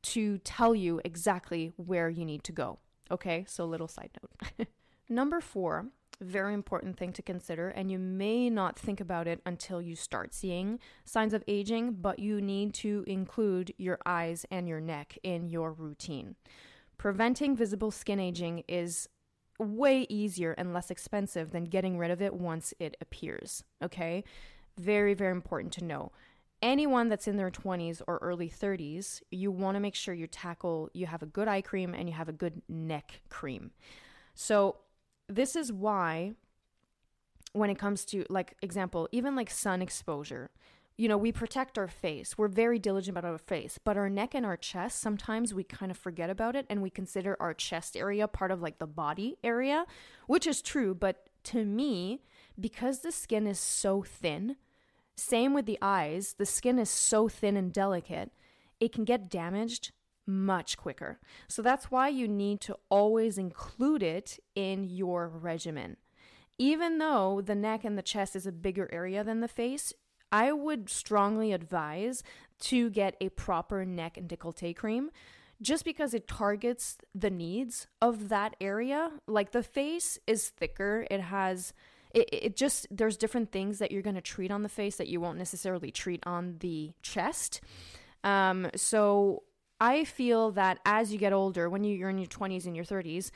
to 0.07 0.37
tell 0.39 0.73
you 0.73 1.01
exactly 1.03 1.73
where 1.75 2.09
you 2.09 2.25
need 2.25 2.43
to 2.45 2.51
go. 2.51 2.79
Okay, 3.11 3.45
so 3.47 3.65
little 3.65 3.87
side 3.87 4.11
note. 4.21 4.67
Number 5.09 5.41
four, 5.41 5.87
very 6.21 6.53
important 6.53 6.97
thing 6.97 7.13
to 7.13 7.21
consider, 7.21 7.69
and 7.69 7.91
you 7.91 7.99
may 7.99 8.49
not 8.49 8.77
think 8.77 8.99
about 8.99 9.27
it 9.27 9.41
until 9.45 9.81
you 9.81 9.95
start 9.95 10.33
seeing 10.33 10.79
signs 11.05 11.33
of 11.33 11.43
aging, 11.47 11.93
but 11.93 12.19
you 12.19 12.41
need 12.41 12.73
to 12.75 13.03
include 13.07 13.73
your 13.77 13.99
eyes 14.05 14.45
and 14.49 14.67
your 14.67 14.81
neck 14.81 15.17
in 15.23 15.47
your 15.47 15.71
routine. 15.71 16.35
Preventing 16.97 17.55
visible 17.55 17.91
skin 17.91 18.19
aging 18.19 18.63
is 18.67 19.07
way 19.59 20.05
easier 20.09 20.53
and 20.53 20.73
less 20.73 20.89
expensive 20.89 21.51
than 21.51 21.65
getting 21.65 21.97
rid 21.97 22.11
of 22.11 22.21
it 22.21 22.33
once 22.33 22.73
it 22.79 22.97
appears. 23.01 23.63
Okay? 23.83 24.23
Very, 24.77 25.13
very 25.13 25.31
important 25.31 25.73
to 25.73 25.83
know 25.83 26.11
anyone 26.61 27.09
that's 27.09 27.27
in 27.27 27.37
their 27.37 27.51
20s 27.51 28.01
or 28.07 28.17
early 28.21 28.49
30s, 28.49 29.21
you 29.31 29.51
want 29.51 29.75
to 29.75 29.79
make 29.79 29.95
sure 29.95 30.13
you 30.13 30.27
tackle, 30.27 30.89
you 30.93 31.05
have 31.05 31.21
a 31.21 31.27
good 31.27 31.47
eye 31.47 31.61
cream 31.61 31.93
and 31.93 32.07
you 32.07 32.15
have 32.15 32.29
a 32.29 32.33
good 32.33 32.61
neck 32.67 33.21
cream. 33.29 33.71
So, 34.33 34.77
this 35.29 35.55
is 35.55 35.71
why 35.71 36.33
when 37.53 37.69
it 37.69 37.79
comes 37.79 38.05
to, 38.05 38.25
like, 38.29 38.55
example, 38.61 39.07
even 39.11 39.35
like 39.35 39.49
sun 39.49 39.81
exposure, 39.81 40.51
you 40.97 41.07
know, 41.07 41.17
we 41.17 41.31
protect 41.31 41.77
our 41.77 41.87
face. 41.87 42.37
We're 42.37 42.47
very 42.47 42.79
diligent 42.79 43.15
about 43.15 43.29
our 43.29 43.37
face, 43.37 43.79
but 43.83 43.97
our 43.97 44.09
neck 44.09 44.33
and 44.33 44.45
our 44.45 44.57
chest, 44.57 44.99
sometimes 44.99 45.53
we 45.53 45.63
kind 45.63 45.91
of 45.91 45.97
forget 45.97 46.29
about 46.29 46.55
it 46.55 46.65
and 46.69 46.81
we 46.81 46.89
consider 46.89 47.37
our 47.39 47.53
chest 47.53 47.95
area 47.95 48.27
part 48.27 48.51
of 48.51 48.61
like 48.61 48.79
the 48.79 48.87
body 48.87 49.37
area, 49.43 49.85
which 50.25 50.47
is 50.47 50.61
true. 50.61 50.95
But 50.95 51.29
to 51.45 51.63
me, 51.65 52.21
because 52.59 52.99
the 52.99 53.11
skin 53.11 53.45
is 53.45 53.59
so 53.59 54.01
thin, 54.01 54.55
same 55.15 55.53
with 55.53 55.67
the 55.67 55.77
eyes, 55.81 56.35
the 56.37 56.45
skin 56.45 56.79
is 56.79 56.89
so 56.89 57.27
thin 57.27 57.55
and 57.55 57.71
delicate, 57.71 58.31
it 58.79 58.91
can 58.91 59.03
get 59.03 59.29
damaged 59.29 59.91
much 60.27 60.77
quicker. 60.77 61.19
So 61.47 61.61
that's 61.61 61.89
why 61.89 62.09
you 62.09 62.27
need 62.27 62.61
to 62.61 62.77
always 62.89 63.37
include 63.37 64.03
it 64.03 64.39
in 64.55 64.83
your 64.83 65.27
regimen. 65.27 65.97
Even 66.59 66.97
though 66.97 67.41
the 67.41 67.55
neck 67.55 67.83
and 67.83 67.97
the 67.97 68.01
chest 68.01 68.35
is 68.35 68.45
a 68.45 68.51
bigger 68.51 68.89
area 68.91 69.23
than 69.23 69.41
the 69.41 69.47
face, 69.47 69.93
I 70.31 70.51
would 70.51 70.89
strongly 70.89 71.53
advise 71.53 72.23
to 72.59 72.89
get 72.89 73.15
a 73.21 73.29
proper 73.29 73.85
neck 73.85 74.17
and 74.17 74.27
décolleté 74.27 74.75
cream 74.75 75.11
just 75.61 75.85
because 75.85 76.13
it 76.13 76.27
targets 76.27 76.97
the 77.15 77.29
needs 77.29 77.87
of 78.01 78.29
that 78.29 78.55
area. 78.59 79.11
Like 79.27 79.51
the 79.51 79.63
face 79.63 80.19
is 80.27 80.49
thicker, 80.49 81.07
it 81.09 81.21
has 81.21 81.73
it, 82.13 82.29
it 82.31 82.55
just 82.55 82.87
there's 82.89 83.17
different 83.17 83.51
things 83.51 83.79
that 83.79 83.91
you're 83.91 84.01
going 84.01 84.15
to 84.15 84.21
treat 84.21 84.51
on 84.51 84.63
the 84.63 84.69
face 84.69 84.95
that 84.97 85.07
you 85.07 85.19
won't 85.21 85.37
necessarily 85.37 85.91
treat 85.91 86.23
on 86.25 86.57
the 86.59 86.93
chest. 87.01 87.61
Um, 88.23 88.69
so 88.75 89.43
I 89.79 90.03
feel 90.03 90.51
that 90.51 90.79
as 90.85 91.11
you 91.11 91.19
get 91.19 91.33
older, 91.33 91.69
when 91.69 91.83
you're 91.83 92.09
in 92.09 92.17
your 92.17 92.27
20s 92.27 92.65
and 92.65 92.75
your 92.75 92.85
30s, 92.85 93.31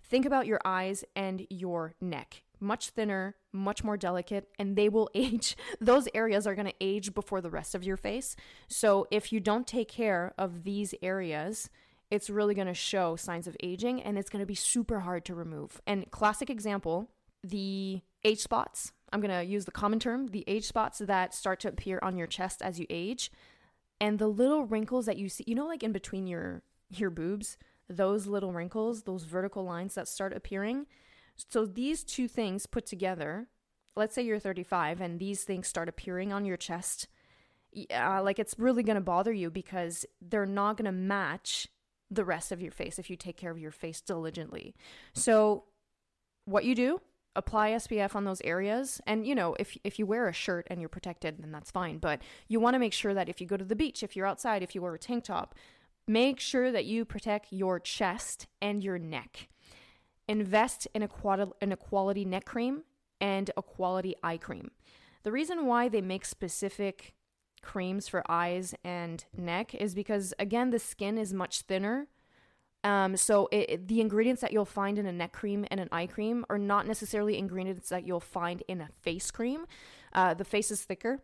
think 0.00 0.24
about 0.24 0.46
your 0.46 0.60
eyes 0.64 1.04
and 1.14 1.46
your 1.50 1.94
neck. 2.00 2.42
Much 2.60 2.90
thinner, 2.90 3.36
much 3.52 3.82
more 3.82 3.96
delicate, 3.96 4.48
and 4.58 4.76
they 4.76 4.88
will 4.88 5.10
age. 5.14 5.56
Those 5.80 6.08
areas 6.14 6.46
are 6.46 6.54
going 6.54 6.66
to 6.68 6.74
age 6.80 7.12
before 7.12 7.40
the 7.40 7.50
rest 7.50 7.74
of 7.74 7.84
your 7.84 7.96
face. 7.96 8.36
So 8.68 9.06
if 9.10 9.32
you 9.32 9.40
don't 9.40 9.66
take 9.66 9.88
care 9.88 10.32
of 10.38 10.64
these 10.64 10.94
areas, 11.02 11.68
it's 12.10 12.30
really 12.30 12.54
going 12.54 12.66
to 12.66 12.74
show 12.74 13.16
signs 13.16 13.46
of 13.46 13.56
aging 13.62 14.02
and 14.02 14.18
it's 14.18 14.30
going 14.30 14.42
to 14.42 14.46
be 14.46 14.54
super 14.54 15.00
hard 15.00 15.24
to 15.26 15.34
remove. 15.34 15.80
And 15.86 16.10
classic 16.10 16.50
example, 16.50 17.08
the 17.42 18.02
age 18.24 18.40
spots. 18.40 18.92
I'm 19.12 19.20
going 19.20 19.30
to 19.30 19.44
use 19.44 19.64
the 19.64 19.72
common 19.72 19.98
term, 19.98 20.28
the 20.28 20.44
age 20.46 20.66
spots 20.66 20.98
that 20.98 21.34
start 21.34 21.60
to 21.60 21.68
appear 21.68 21.98
on 22.02 22.16
your 22.16 22.26
chest 22.26 22.62
as 22.62 22.78
you 22.78 22.86
age 22.88 23.30
and 24.02 24.18
the 24.18 24.26
little 24.26 24.64
wrinkles 24.66 25.06
that 25.06 25.16
you 25.16 25.28
see, 25.28 25.44
you 25.46 25.54
know 25.54 25.66
like 25.66 25.84
in 25.84 25.92
between 25.92 26.26
your 26.26 26.62
your 26.90 27.08
boobs, 27.08 27.56
those 27.88 28.26
little 28.26 28.52
wrinkles, 28.52 29.04
those 29.04 29.22
vertical 29.22 29.64
lines 29.64 29.94
that 29.94 30.08
start 30.08 30.32
appearing. 30.32 30.86
So 31.36 31.64
these 31.64 32.02
two 32.02 32.26
things 32.26 32.66
put 32.66 32.84
together, 32.84 33.46
let's 33.96 34.14
say 34.14 34.22
you're 34.22 34.40
35 34.40 35.00
and 35.00 35.20
these 35.20 35.44
things 35.44 35.68
start 35.68 35.88
appearing 35.88 36.32
on 36.32 36.44
your 36.44 36.56
chest, 36.56 37.06
yeah, 37.72 38.18
uh, 38.18 38.22
like 38.22 38.40
it's 38.40 38.58
really 38.58 38.82
going 38.82 38.96
to 38.96 39.00
bother 39.00 39.32
you 39.32 39.50
because 39.50 40.04
they're 40.20 40.46
not 40.46 40.76
going 40.76 40.86
to 40.86 40.92
match 40.92 41.68
the 42.10 42.24
rest 42.24 42.50
of 42.50 42.60
your 42.60 42.72
face 42.72 42.98
if 42.98 43.08
you 43.08 43.16
take 43.16 43.36
care 43.36 43.52
of 43.52 43.58
your 43.58 43.70
face 43.70 44.00
diligently. 44.00 44.74
So 45.14 45.64
what 46.44 46.64
you 46.64 46.74
do 46.74 47.00
apply 47.34 47.70
SPF 47.72 48.14
on 48.14 48.24
those 48.24 48.40
areas. 48.42 49.00
And 49.06 49.26
you 49.26 49.34
know, 49.34 49.56
if 49.58 49.76
if 49.84 49.98
you 49.98 50.06
wear 50.06 50.28
a 50.28 50.32
shirt 50.32 50.66
and 50.70 50.80
you're 50.80 50.88
protected, 50.88 51.42
then 51.42 51.52
that's 51.52 51.70
fine. 51.70 51.98
But 51.98 52.22
you 52.48 52.60
want 52.60 52.74
to 52.74 52.80
make 52.80 52.92
sure 52.92 53.14
that 53.14 53.28
if 53.28 53.40
you 53.40 53.46
go 53.46 53.56
to 53.56 53.64
the 53.64 53.76
beach, 53.76 54.02
if 54.02 54.16
you're 54.16 54.26
outside, 54.26 54.62
if 54.62 54.74
you 54.74 54.82
wear 54.82 54.94
a 54.94 54.98
tank 54.98 55.24
top, 55.24 55.54
make 56.06 56.40
sure 56.40 56.72
that 56.72 56.84
you 56.84 57.04
protect 57.04 57.52
your 57.52 57.80
chest 57.80 58.46
and 58.60 58.82
your 58.82 58.98
neck. 58.98 59.48
Invest 60.28 60.86
in 60.94 61.02
a 61.02 61.08
quality, 61.08 61.52
in 61.60 61.72
a 61.72 61.76
quality 61.76 62.24
neck 62.24 62.44
cream 62.44 62.82
and 63.20 63.50
a 63.56 63.62
quality 63.62 64.14
eye 64.22 64.36
cream. 64.36 64.70
The 65.22 65.32
reason 65.32 65.66
why 65.66 65.88
they 65.88 66.00
make 66.00 66.24
specific 66.24 67.14
creams 67.62 68.08
for 68.08 68.28
eyes 68.28 68.74
and 68.84 69.24
neck 69.36 69.74
is 69.74 69.94
because 69.94 70.34
again 70.38 70.70
the 70.70 70.80
skin 70.80 71.16
is 71.16 71.32
much 71.32 71.62
thinner 71.62 72.08
um, 72.84 73.16
so 73.16 73.48
it, 73.52 73.86
the 73.88 74.00
ingredients 74.00 74.42
that 74.42 74.52
you'll 74.52 74.64
find 74.64 74.98
in 74.98 75.06
a 75.06 75.12
neck 75.12 75.32
cream 75.32 75.64
and 75.70 75.80
an 75.80 75.88
eye 75.92 76.06
cream 76.06 76.44
are 76.50 76.58
not 76.58 76.86
necessarily 76.86 77.38
ingredients 77.38 77.88
that 77.90 78.06
you'll 78.06 78.20
find 78.20 78.62
in 78.68 78.80
a 78.80 78.88
face 78.88 79.30
cream. 79.30 79.66
Uh, 80.12 80.34
the 80.34 80.44
face 80.44 80.70
is 80.70 80.82
thicker. 80.82 81.20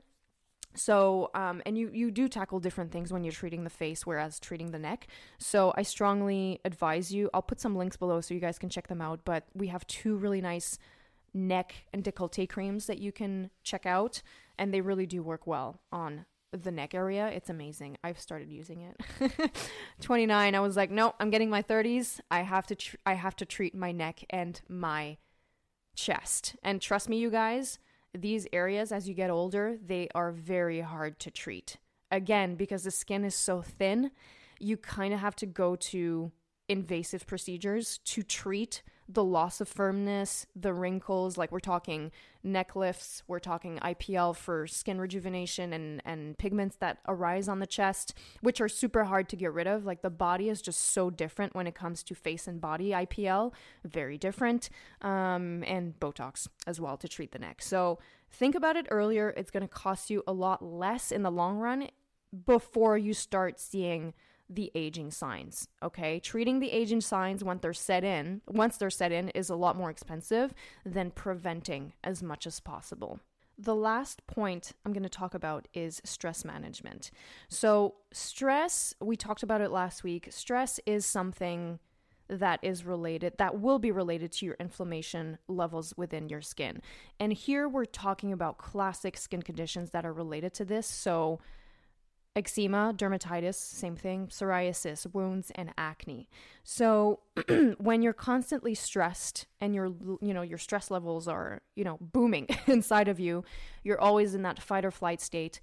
So, 0.74 1.30
um, 1.34 1.62
and 1.66 1.76
you, 1.76 1.90
you 1.92 2.10
do 2.10 2.28
tackle 2.28 2.60
different 2.60 2.92
things 2.92 3.12
when 3.12 3.24
you're 3.24 3.32
treating 3.32 3.64
the 3.64 3.70
face, 3.70 4.06
whereas 4.06 4.38
treating 4.38 4.70
the 4.70 4.78
neck. 4.78 5.08
So, 5.38 5.72
I 5.76 5.82
strongly 5.82 6.60
advise 6.64 7.10
you. 7.12 7.30
I'll 7.34 7.42
put 7.42 7.60
some 7.60 7.74
links 7.74 7.96
below 7.96 8.20
so 8.20 8.34
you 8.34 8.40
guys 8.40 8.58
can 8.58 8.68
check 8.68 8.86
them 8.86 9.00
out. 9.00 9.20
But 9.24 9.44
we 9.54 9.68
have 9.68 9.86
two 9.86 10.16
really 10.16 10.40
nice 10.40 10.78
neck 11.34 11.86
and 11.92 12.04
decollete 12.04 12.50
creams 12.50 12.86
that 12.86 12.98
you 12.98 13.12
can 13.12 13.50
check 13.62 13.86
out, 13.86 14.22
and 14.58 14.72
they 14.72 14.80
really 14.80 15.06
do 15.06 15.22
work 15.22 15.46
well 15.46 15.80
on 15.90 16.26
the 16.52 16.70
neck 16.70 16.94
area. 16.94 17.28
It's 17.28 17.50
amazing. 17.50 17.98
I've 18.02 18.18
started 18.18 18.50
using 18.50 18.82
it. 18.82 19.60
29, 20.00 20.54
I 20.54 20.60
was 20.60 20.76
like, 20.76 20.90
"No, 20.90 21.14
I'm 21.20 21.30
getting 21.30 21.50
my 21.50 21.62
30s. 21.62 22.20
I 22.30 22.42
have 22.42 22.66
to 22.68 22.74
tr- 22.74 22.96
I 23.04 23.14
have 23.14 23.36
to 23.36 23.44
treat 23.44 23.74
my 23.74 23.92
neck 23.92 24.24
and 24.30 24.60
my 24.68 25.18
chest." 25.94 26.56
And 26.62 26.80
trust 26.80 27.08
me 27.08 27.18
you 27.18 27.30
guys, 27.30 27.78
these 28.14 28.46
areas 28.52 28.92
as 28.92 29.08
you 29.08 29.14
get 29.14 29.30
older, 29.30 29.76
they 29.84 30.08
are 30.14 30.32
very 30.32 30.80
hard 30.80 31.18
to 31.20 31.30
treat. 31.30 31.76
Again, 32.10 32.54
because 32.54 32.84
the 32.84 32.90
skin 32.90 33.24
is 33.24 33.34
so 33.34 33.60
thin, 33.60 34.10
you 34.58 34.76
kind 34.76 35.12
of 35.12 35.20
have 35.20 35.36
to 35.36 35.46
go 35.46 35.76
to 35.76 36.32
invasive 36.68 37.26
procedures 37.26 37.98
to 38.04 38.22
treat 38.22 38.82
the 39.08 39.24
loss 39.24 39.60
of 39.60 39.68
firmness, 39.68 40.46
the 40.54 40.74
wrinkles, 40.74 41.38
like 41.38 41.50
we're 41.50 41.60
talking 41.60 42.12
neck 42.44 42.76
lifts, 42.76 43.22
we're 43.26 43.38
talking 43.38 43.78
IPL 43.78 44.36
for 44.36 44.66
skin 44.66 45.00
rejuvenation 45.00 45.72
and, 45.72 46.02
and 46.04 46.36
pigments 46.36 46.76
that 46.76 46.98
arise 47.08 47.48
on 47.48 47.58
the 47.58 47.66
chest, 47.66 48.14
which 48.42 48.60
are 48.60 48.68
super 48.68 49.04
hard 49.04 49.28
to 49.30 49.36
get 49.36 49.52
rid 49.52 49.66
of. 49.66 49.86
Like 49.86 50.02
the 50.02 50.10
body 50.10 50.50
is 50.50 50.60
just 50.60 50.82
so 50.82 51.08
different 51.08 51.54
when 51.54 51.66
it 51.66 51.74
comes 51.74 52.02
to 52.04 52.14
face 52.14 52.46
and 52.46 52.60
body 52.60 52.90
IPL, 52.90 53.52
very 53.82 54.18
different, 54.18 54.68
um, 55.00 55.64
and 55.66 55.98
Botox 55.98 56.46
as 56.66 56.78
well 56.78 56.98
to 56.98 57.08
treat 57.08 57.32
the 57.32 57.38
neck. 57.38 57.62
So 57.62 57.98
think 58.30 58.54
about 58.54 58.76
it 58.76 58.86
earlier. 58.90 59.32
It's 59.38 59.50
going 59.50 59.62
to 59.62 59.68
cost 59.68 60.10
you 60.10 60.22
a 60.26 60.32
lot 60.34 60.62
less 60.62 61.10
in 61.10 61.22
the 61.22 61.30
long 61.30 61.56
run 61.56 61.88
before 62.44 62.98
you 62.98 63.14
start 63.14 63.58
seeing 63.58 64.12
the 64.50 64.70
aging 64.74 65.10
signs. 65.10 65.68
Okay, 65.82 66.20
treating 66.20 66.60
the 66.60 66.70
aging 66.70 67.00
signs 67.00 67.44
once 67.44 67.60
they're 67.62 67.72
set 67.72 68.04
in, 68.04 68.40
once 68.46 68.76
they're 68.76 68.90
set 68.90 69.12
in, 69.12 69.28
is 69.30 69.50
a 69.50 69.56
lot 69.56 69.76
more 69.76 69.90
expensive 69.90 70.54
than 70.84 71.10
preventing 71.10 71.92
as 72.02 72.22
much 72.22 72.46
as 72.46 72.60
possible. 72.60 73.20
The 73.60 73.74
last 73.74 74.24
point 74.26 74.72
I'm 74.86 74.92
going 74.92 75.02
to 75.02 75.08
talk 75.08 75.34
about 75.34 75.66
is 75.74 76.00
stress 76.04 76.44
management. 76.44 77.10
So, 77.48 77.96
stress, 78.12 78.94
we 79.00 79.16
talked 79.16 79.42
about 79.42 79.60
it 79.60 79.72
last 79.72 80.04
week. 80.04 80.28
Stress 80.30 80.78
is 80.86 81.04
something 81.04 81.80
that 82.28 82.60
is 82.62 82.84
related, 82.84 83.32
that 83.38 83.58
will 83.58 83.78
be 83.78 83.90
related 83.90 84.30
to 84.32 84.46
your 84.46 84.54
inflammation 84.60 85.38
levels 85.48 85.94
within 85.96 86.28
your 86.28 86.42
skin. 86.42 86.80
And 87.18 87.32
here 87.32 87.68
we're 87.68 87.86
talking 87.86 88.32
about 88.32 88.58
classic 88.58 89.16
skin 89.16 89.42
conditions 89.42 89.90
that 89.90 90.06
are 90.06 90.12
related 90.12 90.54
to 90.54 90.64
this. 90.64 90.86
So, 90.86 91.40
eczema, 92.38 92.94
dermatitis, 92.96 93.56
same 93.56 93.96
thing, 93.96 94.28
psoriasis, 94.28 95.12
wounds 95.12 95.50
and 95.56 95.72
acne. 95.76 96.28
So 96.62 97.20
when 97.78 98.02
you're 98.02 98.12
constantly 98.12 98.74
stressed 98.74 99.46
and 99.60 99.74
your 99.74 99.86
you 100.20 100.32
know 100.32 100.42
your 100.42 100.58
stress 100.58 100.90
levels 100.90 101.26
are, 101.26 101.62
you 101.74 101.84
know, 101.84 101.98
booming 102.00 102.46
inside 102.66 103.08
of 103.08 103.18
you, 103.18 103.44
you're 103.82 104.00
always 104.00 104.34
in 104.34 104.42
that 104.42 104.62
fight 104.62 104.84
or 104.84 104.90
flight 104.90 105.20
state. 105.20 105.60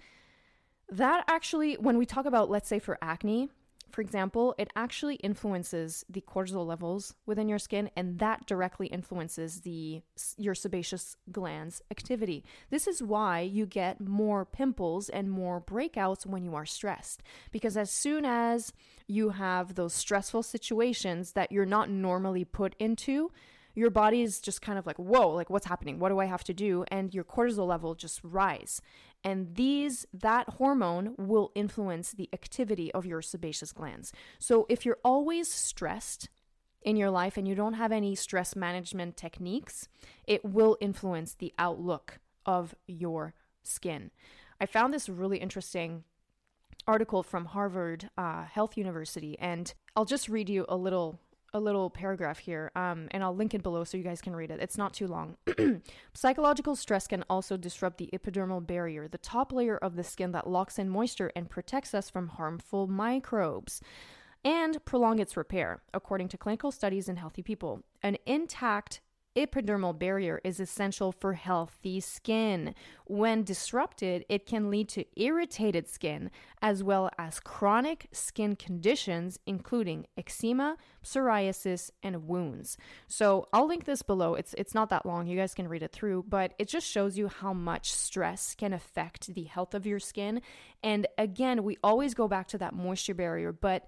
That 0.90 1.24
actually 1.28 1.76
when 1.76 1.98
we 1.98 2.06
talk 2.06 2.26
about 2.26 2.50
let's 2.50 2.68
say 2.68 2.80
for 2.80 2.98
acne, 3.02 3.50
for 3.96 4.02
example, 4.02 4.54
it 4.58 4.70
actually 4.76 5.16
influences 5.16 6.04
the 6.10 6.20
cortisol 6.20 6.68
levels 6.68 7.16
within 7.26 7.48
your 7.48 7.60
skin 7.60 7.90
and 7.96 8.20
that 8.20 8.46
directly 8.46 8.88
influences 8.88 9.62
the 9.62 10.02
your 10.36 10.54
sebaceous 10.54 11.16
glands 11.32 11.82
activity. 11.90 12.44
This 12.70 12.88
is 12.88 13.02
why 13.02 13.40
you 13.40 13.66
get 13.66 14.02
more 14.02 14.44
pimples 14.44 15.08
and 15.08 15.32
more 15.32 15.62
breakouts 15.62 16.26
when 16.26 16.44
you 16.44 16.56
are 16.56 16.66
stressed 16.66 17.24
because 17.54 17.78
as 17.78 17.90
soon 17.90 18.26
as 18.26 18.74
you 19.08 19.30
have 19.30 19.76
those 19.76 19.94
stressful 19.94 20.44
situations 20.44 21.32
that 21.32 21.54
you're 21.54 21.66
not 21.66 21.90
normally 21.90 22.44
put 22.44 22.76
into, 22.78 23.32
your 23.76 23.90
body 23.90 24.22
is 24.24 24.42
just 24.42 24.62
kind 24.62 24.78
of 24.78 24.86
like, 24.86 24.98
whoa, 24.98 25.30
like 25.30 25.50
what's 25.50 25.68
happening? 25.68 26.00
What 26.00 26.10
do 26.10 26.20
I 26.20 26.26
have 26.26 26.44
to 26.46 26.54
do? 26.54 26.84
And 26.90 27.14
your 27.14 27.24
cortisol 27.24 27.66
level 27.66 27.96
just 27.96 28.20
rise 28.24 28.82
and 29.26 29.56
these 29.56 30.06
that 30.14 30.48
hormone 30.48 31.16
will 31.18 31.52
influence 31.56 32.12
the 32.12 32.30
activity 32.32 32.92
of 32.94 33.08
your 33.08 33.24
sebaceous 33.24 33.74
glands. 33.74 34.14
So 34.38 34.68
if 34.70 34.86
you're 34.86 35.00
always 35.04 35.52
stressed 35.52 36.30
in 36.84 36.96
your 36.96 37.10
life 37.10 37.36
and 37.36 37.48
you 37.48 37.56
don't 37.56 37.74
have 37.74 37.92
any 37.92 38.14
stress 38.14 38.56
management 38.56 39.18
techniques, 39.18 39.90
it 40.26 40.46
will 40.46 40.78
influence 40.80 41.34
the 41.34 41.52
outlook 41.58 42.20
of 42.46 42.76
your 42.86 43.34
skin. 43.64 44.12
I 44.62 44.68
found 44.68 44.94
this 44.94 45.10
really 45.10 45.40
interesting 45.40 46.04
article 46.88 47.24
from 47.24 47.46
Harvard 47.46 48.12
uh, 48.16 48.46
Health 48.46 48.78
University, 48.78 49.36
and 49.40 49.74
I'll 49.96 50.06
just 50.06 50.30
read 50.30 50.50
you 50.50 50.66
a 50.70 50.78
little 50.78 51.20
a 51.56 51.60
little 51.60 51.90
paragraph 51.90 52.38
here, 52.38 52.70
um, 52.76 53.08
and 53.12 53.24
I'll 53.24 53.34
link 53.34 53.54
it 53.54 53.64
below 53.64 53.86
so 53.86 53.96
you 53.96 54.04
guys 54.04 54.20
can 54.20 54.36
read 54.36 54.52
it. 54.52 54.60
It's 54.60 54.78
not 54.78 54.94
too 54.94 55.08
long. 55.08 55.38
Psychological 56.14 56.76
stress 56.76 57.08
can 57.08 57.24
also 57.30 57.56
disrupt 57.56 57.98
the 57.98 58.10
epidermal 58.12 58.68
barrier, 58.68 59.08
the 59.08 59.18
top 59.18 59.54
layer 59.54 59.78
of 59.78 59.96
the 59.96 60.04
skin 60.04 60.34
that 60.34 60.50
locks 60.50 60.78
in 60.78 60.90
moisture 60.90 61.32
and 61.34 61.50
protects 61.50 61.94
us 61.94 62.10
from 62.10 62.28
harmful 62.28 62.88
microbes, 62.88 63.82
and 64.44 64.84
prolong 64.84 65.18
its 65.18 65.38
repair, 65.38 65.82
according 65.94 66.28
to 66.28 66.38
clinical 66.38 66.74
studies 66.74 67.08
in 67.08 67.16
healthy 67.16 67.42
people. 67.42 67.84
An 68.04 68.18
intact 68.26 69.00
epidermal 69.36 69.98
barrier 69.98 70.40
is 70.44 70.60
essential 70.60 71.12
for 71.12 71.34
healthy 71.34 72.00
skin. 72.00 72.74
When 73.06 73.44
disrupted, 73.44 74.26
it 74.30 74.46
can 74.46 74.70
lead 74.70 74.90
to 74.90 75.06
irritated 75.16 75.88
skin 75.88 76.32
as 76.62 76.84
well 76.84 77.10
as 77.18 77.40
chronic 77.40 78.08
skin 78.12 78.56
conditions, 78.56 79.40
including 79.46 80.08
eczema, 80.18 80.78
psoriasis, 81.04 81.92
and 82.02 82.28
wounds. 82.28 82.78
So 83.08 83.48
I'll 83.54 83.68
link 83.68 83.86
this 83.86 84.02
below. 84.02 84.36
It's 84.36 84.56
it's 84.56 84.74
not 84.74 84.90
that 84.90 85.06
long. 85.06 85.28
You 85.28 85.38
guys 85.38 85.54
can 85.54 85.68
read 85.68 85.84
it 85.84 85.92
through, 85.92 86.26
but 86.28 86.54
it 86.58 86.68
just 86.68 86.88
shows 86.88 87.18
you 87.18 87.28
how 87.28 87.54
much 87.54 87.94
stress 87.94 88.56
can 88.56 88.74
affect 88.74 89.34
the 89.34 89.44
health 89.44 89.76
of 89.76 89.86
your 89.86 90.00
skin. 90.00 90.42
And 90.84 91.08
again, 91.18 91.64
we 91.64 91.78
always 91.84 92.14
go 92.14 92.28
back 92.28 92.48
to 92.50 92.58
that 92.58 92.74
moisture 92.74 93.14
barrier, 93.14 93.52
but 93.52 93.88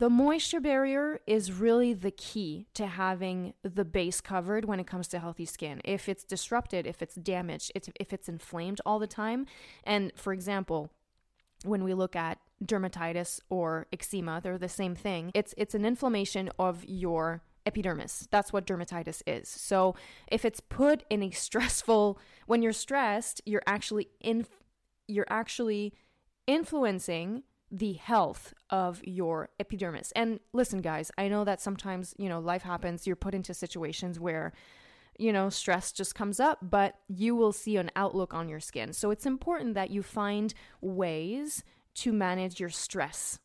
the 0.00 0.08
moisture 0.08 0.60
barrier 0.60 1.20
is 1.26 1.52
really 1.52 1.92
the 1.92 2.10
key 2.10 2.66
to 2.72 2.86
having 2.86 3.52
the 3.62 3.84
base 3.84 4.22
covered 4.22 4.64
when 4.64 4.80
it 4.80 4.86
comes 4.86 5.06
to 5.08 5.18
healthy 5.18 5.44
skin. 5.44 5.78
If 5.84 6.08
it's 6.08 6.24
disrupted, 6.24 6.86
if 6.86 7.02
it's 7.02 7.16
damaged, 7.16 7.70
it's, 7.74 7.90
if 8.00 8.10
it's 8.14 8.26
inflamed 8.26 8.80
all 8.86 8.98
the 8.98 9.06
time, 9.06 9.44
and 9.84 10.10
for 10.16 10.32
example, 10.32 10.88
when 11.64 11.84
we 11.84 11.92
look 11.92 12.16
at 12.16 12.38
dermatitis 12.64 13.40
or 13.50 13.88
eczema, 13.92 14.40
they're 14.42 14.56
the 14.56 14.70
same 14.70 14.94
thing. 14.94 15.32
It's 15.34 15.52
it's 15.58 15.74
an 15.74 15.84
inflammation 15.84 16.48
of 16.58 16.82
your 16.86 17.42
epidermis. 17.66 18.26
That's 18.30 18.54
what 18.54 18.66
dermatitis 18.66 19.20
is. 19.26 19.50
So 19.50 19.94
if 20.28 20.46
it's 20.46 20.60
put 20.60 21.04
in 21.10 21.22
a 21.22 21.30
stressful 21.46 22.18
when 22.46 22.62
you're 22.62 22.72
stressed, 22.72 23.42
you're 23.44 23.62
actually 23.66 24.08
in 24.18 24.46
you're 25.06 25.26
actually 25.28 25.92
influencing 26.46 27.42
the 27.70 27.94
health 27.94 28.52
of 28.70 29.00
your 29.04 29.48
epidermis. 29.60 30.12
And 30.16 30.40
listen 30.52 30.80
guys, 30.80 31.10
I 31.16 31.28
know 31.28 31.44
that 31.44 31.60
sometimes, 31.60 32.14
you 32.18 32.28
know, 32.28 32.40
life 32.40 32.62
happens, 32.62 33.06
you're 33.06 33.16
put 33.16 33.34
into 33.34 33.54
situations 33.54 34.18
where 34.18 34.52
you 35.20 35.34
know, 35.34 35.50
stress 35.50 35.92
just 35.92 36.14
comes 36.14 36.40
up, 36.40 36.58
but 36.62 36.94
you 37.06 37.36
will 37.36 37.52
see 37.52 37.76
an 37.76 37.90
outlook 37.94 38.32
on 38.32 38.48
your 38.48 38.58
skin. 38.58 38.94
So 38.94 39.10
it's 39.10 39.26
important 39.26 39.74
that 39.74 39.90
you 39.90 40.02
find 40.02 40.54
ways 40.80 41.62
to 41.96 42.10
manage 42.10 42.58
your 42.58 42.70
stress. 42.70 43.38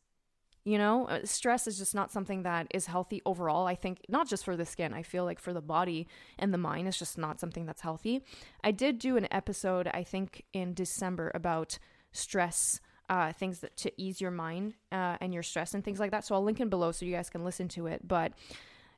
You 0.64 0.78
know, 0.78 1.06
uh, 1.06 1.20
stress 1.24 1.66
is 1.66 1.76
just 1.76 1.94
not 1.94 2.10
something 2.10 2.44
that 2.44 2.66
is 2.72 2.86
healthy 2.86 3.20
overall. 3.26 3.66
I 3.66 3.74
think 3.74 4.00
not 4.08 4.26
just 4.26 4.42
for 4.42 4.56
the 4.56 4.64
skin, 4.64 4.94
I 4.94 5.02
feel 5.02 5.24
like 5.24 5.38
for 5.38 5.52
the 5.52 5.60
body 5.60 6.08
and 6.38 6.52
the 6.52 6.58
mind, 6.58 6.88
it's 6.88 6.98
just 6.98 7.18
not 7.18 7.38
something 7.38 7.66
that's 7.66 7.82
healthy. 7.82 8.24
I 8.64 8.70
did 8.70 8.98
do 8.98 9.18
an 9.18 9.28
episode, 9.30 9.86
I 9.92 10.02
think 10.02 10.44
in 10.54 10.72
December, 10.72 11.30
about 11.34 11.78
stress 12.10 12.80
uh, 13.08 13.32
things 13.32 13.60
that 13.60 13.76
to 13.78 13.92
ease 14.00 14.20
your 14.20 14.30
mind 14.30 14.74
uh, 14.92 15.16
and 15.20 15.32
your 15.32 15.42
stress 15.42 15.74
and 15.74 15.84
things 15.84 16.00
like 16.00 16.10
that. 16.10 16.24
So 16.24 16.34
I'll 16.34 16.44
link 16.44 16.60
in 16.60 16.68
below 16.68 16.92
so 16.92 17.04
you 17.04 17.14
guys 17.14 17.30
can 17.30 17.44
listen 17.44 17.68
to 17.68 17.86
it. 17.86 18.06
But 18.06 18.32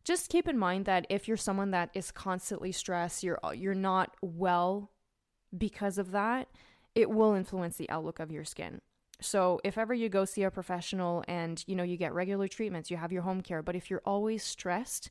just 0.05 0.31
keep 0.31 0.49
in 0.49 0.59
mind 0.59 0.87
that 0.87 1.07
if 1.11 1.29
you're 1.29 1.37
someone 1.37 1.71
that 1.73 1.91
is 1.95 2.11
constantly 2.11 2.73
stressed, 2.73 3.23
you're 3.23 3.39
you're 3.55 3.75
not 3.75 4.17
well 4.23 4.91
because 5.57 5.99
of 5.99 6.13
that, 6.13 6.49
it 6.95 7.11
will 7.11 7.35
influence 7.35 7.77
the 7.77 7.91
outlook 7.91 8.21
of 8.21 8.31
your 8.31 8.45
skin. 8.45 8.81
So 9.21 9.61
if 9.65 9.77
ever 9.77 9.93
you 9.93 10.09
go 10.09 10.25
see 10.25 10.45
a 10.45 10.51
professional 10.51 11.25
and 11.27 11.63
you 11.67 11.75
know 11.75 11.83
you 11.83 11.97
get 11.97 12.15
regular 12.15 12.49
treatments, 12.49 12.91
you 12.91 12.97
have 12.97 13.13
your 13.13 13.23
home 13.23 13.43
care, 13.43 13.63
but 13.63 13.77
if 13.77 13.91
you're 13.91 14.03
always 14.05 14.43
stressed 14.43 15.11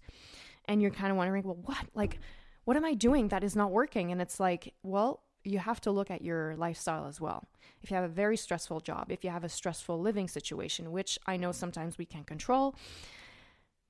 and 0.65 0.81
you're 0.81 0.91
kind 0.91 1.11
of 1.11 1.17
wondering, 1.17 1.43
well, 1.43 1.59
what 1.61 1.85
like 1.93 2.19
what 2.65 2.75
am 2.75 2.85
I 2.85 2.95
doing 2.95 3.29
that 3.29 3.43
is 3.43 3.55
not 3.55 3.71
working? 3.71 4.11
And 4.11 4.21
it's 4.21 4.39
like, 4.39 4.73
well, 4.83 5.23
you 5.43 5.59
have 5.59 5.79
to 5.81 5.91
look 5.91 6.11
at 6.11 6.21
your 6.21 6.55
lifestyle 6.57 7.07
as 7.07 7.21
well. 7.21 7.45
If 7.81 7.89
you 7.91 7.95
have 7.95 8.03
a 8.03 8.09
very 8.09 8.37
stressful 8.37 8.81
job, 8.81 9.11
if 9.11 9.23
you 9.23 9.29
have 9.29 9.43
a 9.43 9.49
stressful 9.49 9.99
living 9.99 10.27
situation, 10.27 10.91
which 10.91 11.17
I 11.25 11.37
know 11.37 11.51
sometimes 11.51 11.97
we 11.97 12.05
can't 12.05 12.27
control, 12.27 12.75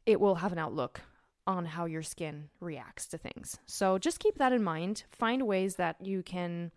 it 0.05 0.19
will 0.19 0.35
have 0.35 0.51
an 0.51 0.59
outlook 0.59 1.01
on 1.45 1.65
how 1.65 1.85
your 1.85 2.03
skin 2.03 2.49
reacts 2.59 3.07
to 3.07 3.17
things. 3.17 3.57
So 3.65 3.97
just 3.97 4.19
keep 4.19 4.37
that 4.37 4.51
in 4.51 4.63
mind. 4.63 5.03
Find 5.11 5.47
ways 5.47 5.77
that 5.77 5.95
you 6.05 6.21
can 6.21 6.71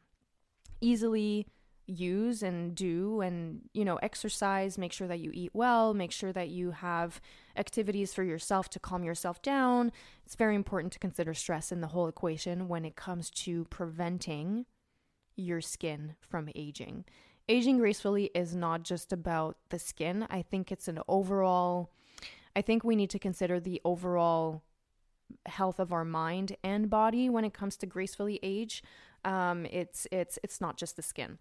easily 0.80 1.46
use 1.90 2.42
and 2.42 2.74
do 2.74 3.20
and 3.20 3.62
you 3.72 3.84
know 3.84 3.96
exercise 3.96 4.78
make 4.78 4.92
sure 4.92 5.08
that 5.08 5.20
you 5.20 5.30
eat 5.34 5.50
well 5.52 5.92
make 5.94 6.12
sure 6.12 6.32
that 6.32 6.48
you 6.48 6.70
have 6.70 7.20
activities 7.56 8.14
for 8.14 8.22
yourself 8.22 8.68
to 8.70 8.78
calm 8.78 9.02
yourself 9.02 9.42
down 9.42 9.90
it's 10.24 10.36
very 10.36 10.54
important 10.54 10.92
to 10.92 10.98
consider 10.98 11.34
stress 11.34 11.72
in 11.72 11.80
the 11.80 11.88
whole 11.88 12.08
equation 12.08 12.68
when 12.68 12.84
it 12.84 12.96
comes 12.96 13.30
to 13.30 13.64
preventing 13.66 14.66
your 15.36 15.60
skin 15.60 16.14
from 16.20 16.48
aging 16.54 17.04
aging 17.48 17.78
gracefully 17.78 18.30
is 18.34 18.54
not 18.54 18.82
just 18.82 19.12
about 19.12 19.56
the 19.70 19.78
skin 19.78 20.26
i 20.30 20.42
think 20.42 20.70
it's 20.70 20.88
an 20.88 20.98
overall 21.08 21.90
I 22.56 22.62
think 22.62 22.84
we 22.84 22.96
need 22.96 23.10
to 23.10 23.18
consider 23.18 23.60
the 23.60 23.80
overall 23.84 24.62
health 25.46 25.78
of 25.78 25.92
our 25.92 26.04
mind 26.04 26.56
and 26.64 26.90
body 26.90 27.28
when 27.28 27.44
it 27.44 27.54
comes 27.54 27.76
to 27.78 27.86
gracefully 27.86 28.40
age. 28.42 28.82
Um, 29.24 29.66
it's 29.66 30.06
it's 30.10 30.38
it's 30.42 30.60
not 30.60 30.76
just 30.76 30.96
the 30.96 31.02
skin. 31.02 31.38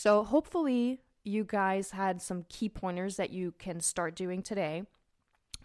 So 0.00 0.22
hopefully 0.22 1.00
you 1.24 1.42
guys 1.42 1.90
had 1.90 2.22
some 2.22 2.44
key 2.48 2.68
pointers 2.68 3.16
that 3.16 3.30
you 3.30 3.52
can 3.58 3.80
start 3.80 4.14
doing 4.14 4.42
today. 4.44 4.84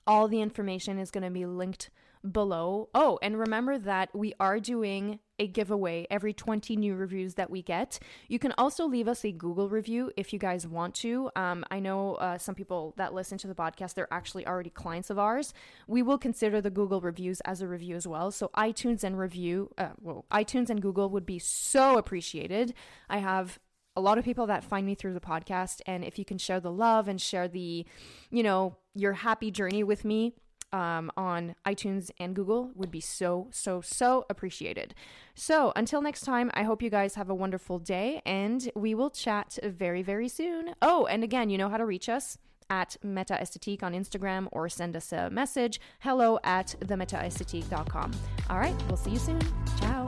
All 0.07 0.27
the 0.27 0.41
information 0.41 0.97
is 0.97 1.11
going 1.11 1.23
to 1.23 1.29
be 1.29 1.45
linked 1.45 1.91
below. 2.31 2.89
Oh, 2.95 3.19
and 3.21 3.37
remember 3.37 3.77
that 3.77 4.09
we 4.15 4.33
are 4.39 4.59
doing 4.59 5.19
a 5.37 5.45
giveaway 5.45 6.07
every 6.09 6.33
20 6.33 6.75
new 6.77 6.95
reviews 6.95 7.35
that 7.35 7.51
we 7.51 7.61
get. 7.61 7.99
You 8.27 8.39
can 8.39 8.53
also 8.57 8.87
leave 8.87 9.07
us 9.07 9.23
a 9.23 9.31
Google 9.31 9.69
review 9.69 10.11
if 10.17 10.33
you 10.33 10.39
guys 10.39 10.65
want 10.65 10.95
to. 10.95 11.29
Um, 11.35 11.63
I 11.69 11.79
know 11.79 12.15
uh, 12.15 12.39
some 12.39 12.55
people 12.55 12.95
that 12.97 13.13
listen 13.13 13.37
to 13.37 13.47
the 13.47 13.53
podcast, 13.53 13.93
they're 13.93 14.11
actually 14.11 14.47
already 14.47 14.71
clients 14.71 15.11
of 15.11 15.19
ours. 15.19 15.53
We 15.85 16.01
will 16.01 16.17
consider 16.17 16.59
the 16.59 16.71
Google 16.71 17.01
reviews 17.01 17.39
as 17.41 17.61
a 17.61 17.67
review 17.67 17.95
as 17.95 18.07
well. 18.07 18.31
So 18.31 18.49
iTunes 18.57 19.03
and 19.03 19.19
review, 19.19 19.69
uh, 19.77 19.89
well, 20.01 20.25
iTunes 20.31 20.71
and 20.71 20.81
Google 20.81 21.11
would 21.11 21.27
be 21.27 21.37
so 21.37 21.99
appreciated. 21.99 22.73
I 23.07 23.19
have 23.19 23.59
a 23.95 24.01
lot 24.01 24.17
of 24.17 24.25
people 24.25 24.47
that 24.47 24.63
find 24.63 24.85
me 24.85 24.95
through 24.95 25.13
the 25.13 25.19
podcast 25.19 25.81
and 25.85 26.03
if 26.03 26.17
you 26.17 26.25
can 26.25 26.37
share 26.37 26.59
the 26.59 26.71
love 26.71 27.07
and 27.07 27.21
share 27.21 27.47
the 27.47 27.85
you 28.31 28.43
know 28.43 28.75
your 28.95 29.13
happy 29.13 29.51
journey 29.51 29.83
with 29.83 30.03
me 30.03 30.33
um, 30.73 31.11
on 31.15 31.55
iTunes 31.65 32.09
and 32.19 32.35
Google 32.35 32.71
would 32.75 32.91
be 32.91 32.99
so, 32.99 33.47
so, 33.51 33.79
so 33.79 34.25
appreciated. 34.29 34.95
So 35.35 35.71
until 35.75 36.01
next 36.01 36.21
time, 36.21 36.49
I 36.55 36.63
hope 36.63 36.81
you 36.81 36.89
guys 36.89 37.15
have 37.15 37.29
a 37.29 37.35
wonderful 37.35 37.79
day 37.79 38.21
and 38.25 38.69
we 38.75 38.95
will 38.95 39.11
chat 39.11 39.59
very, 39.63 40.01
very 40.01 40.27
soon. 40.27 40.73
Oh, 40.81 41.05
and 41.05 41.23
again, 41.23 41.49
you 41.49 41.57
know 41.57 41.69
how 41.69 41.77
to 41.77 41.85
reach 41.85 42.09
us 42.09 42.37
at 42.69 42.97
Meta 43.03 43.37
Esthétique 43.39 43.83
on 43.83 43.93
Instagram 43.93 44.47
or 44.51 44.67
send 44.67 44.95
us 44.95 45.11
a 45.11 45.29
message 45.29 45.79
hello 45.99 46.39
at 46.43 46.75
themetaesthetique.com. 46.81 48.11
All 48.49 48.57
right, 48.57 48.75
we'll 48.87 48.97
see 48.97 49.11
you 49.11 49.19
soon. 49.19 49.41
Ciao. 49.79 50.05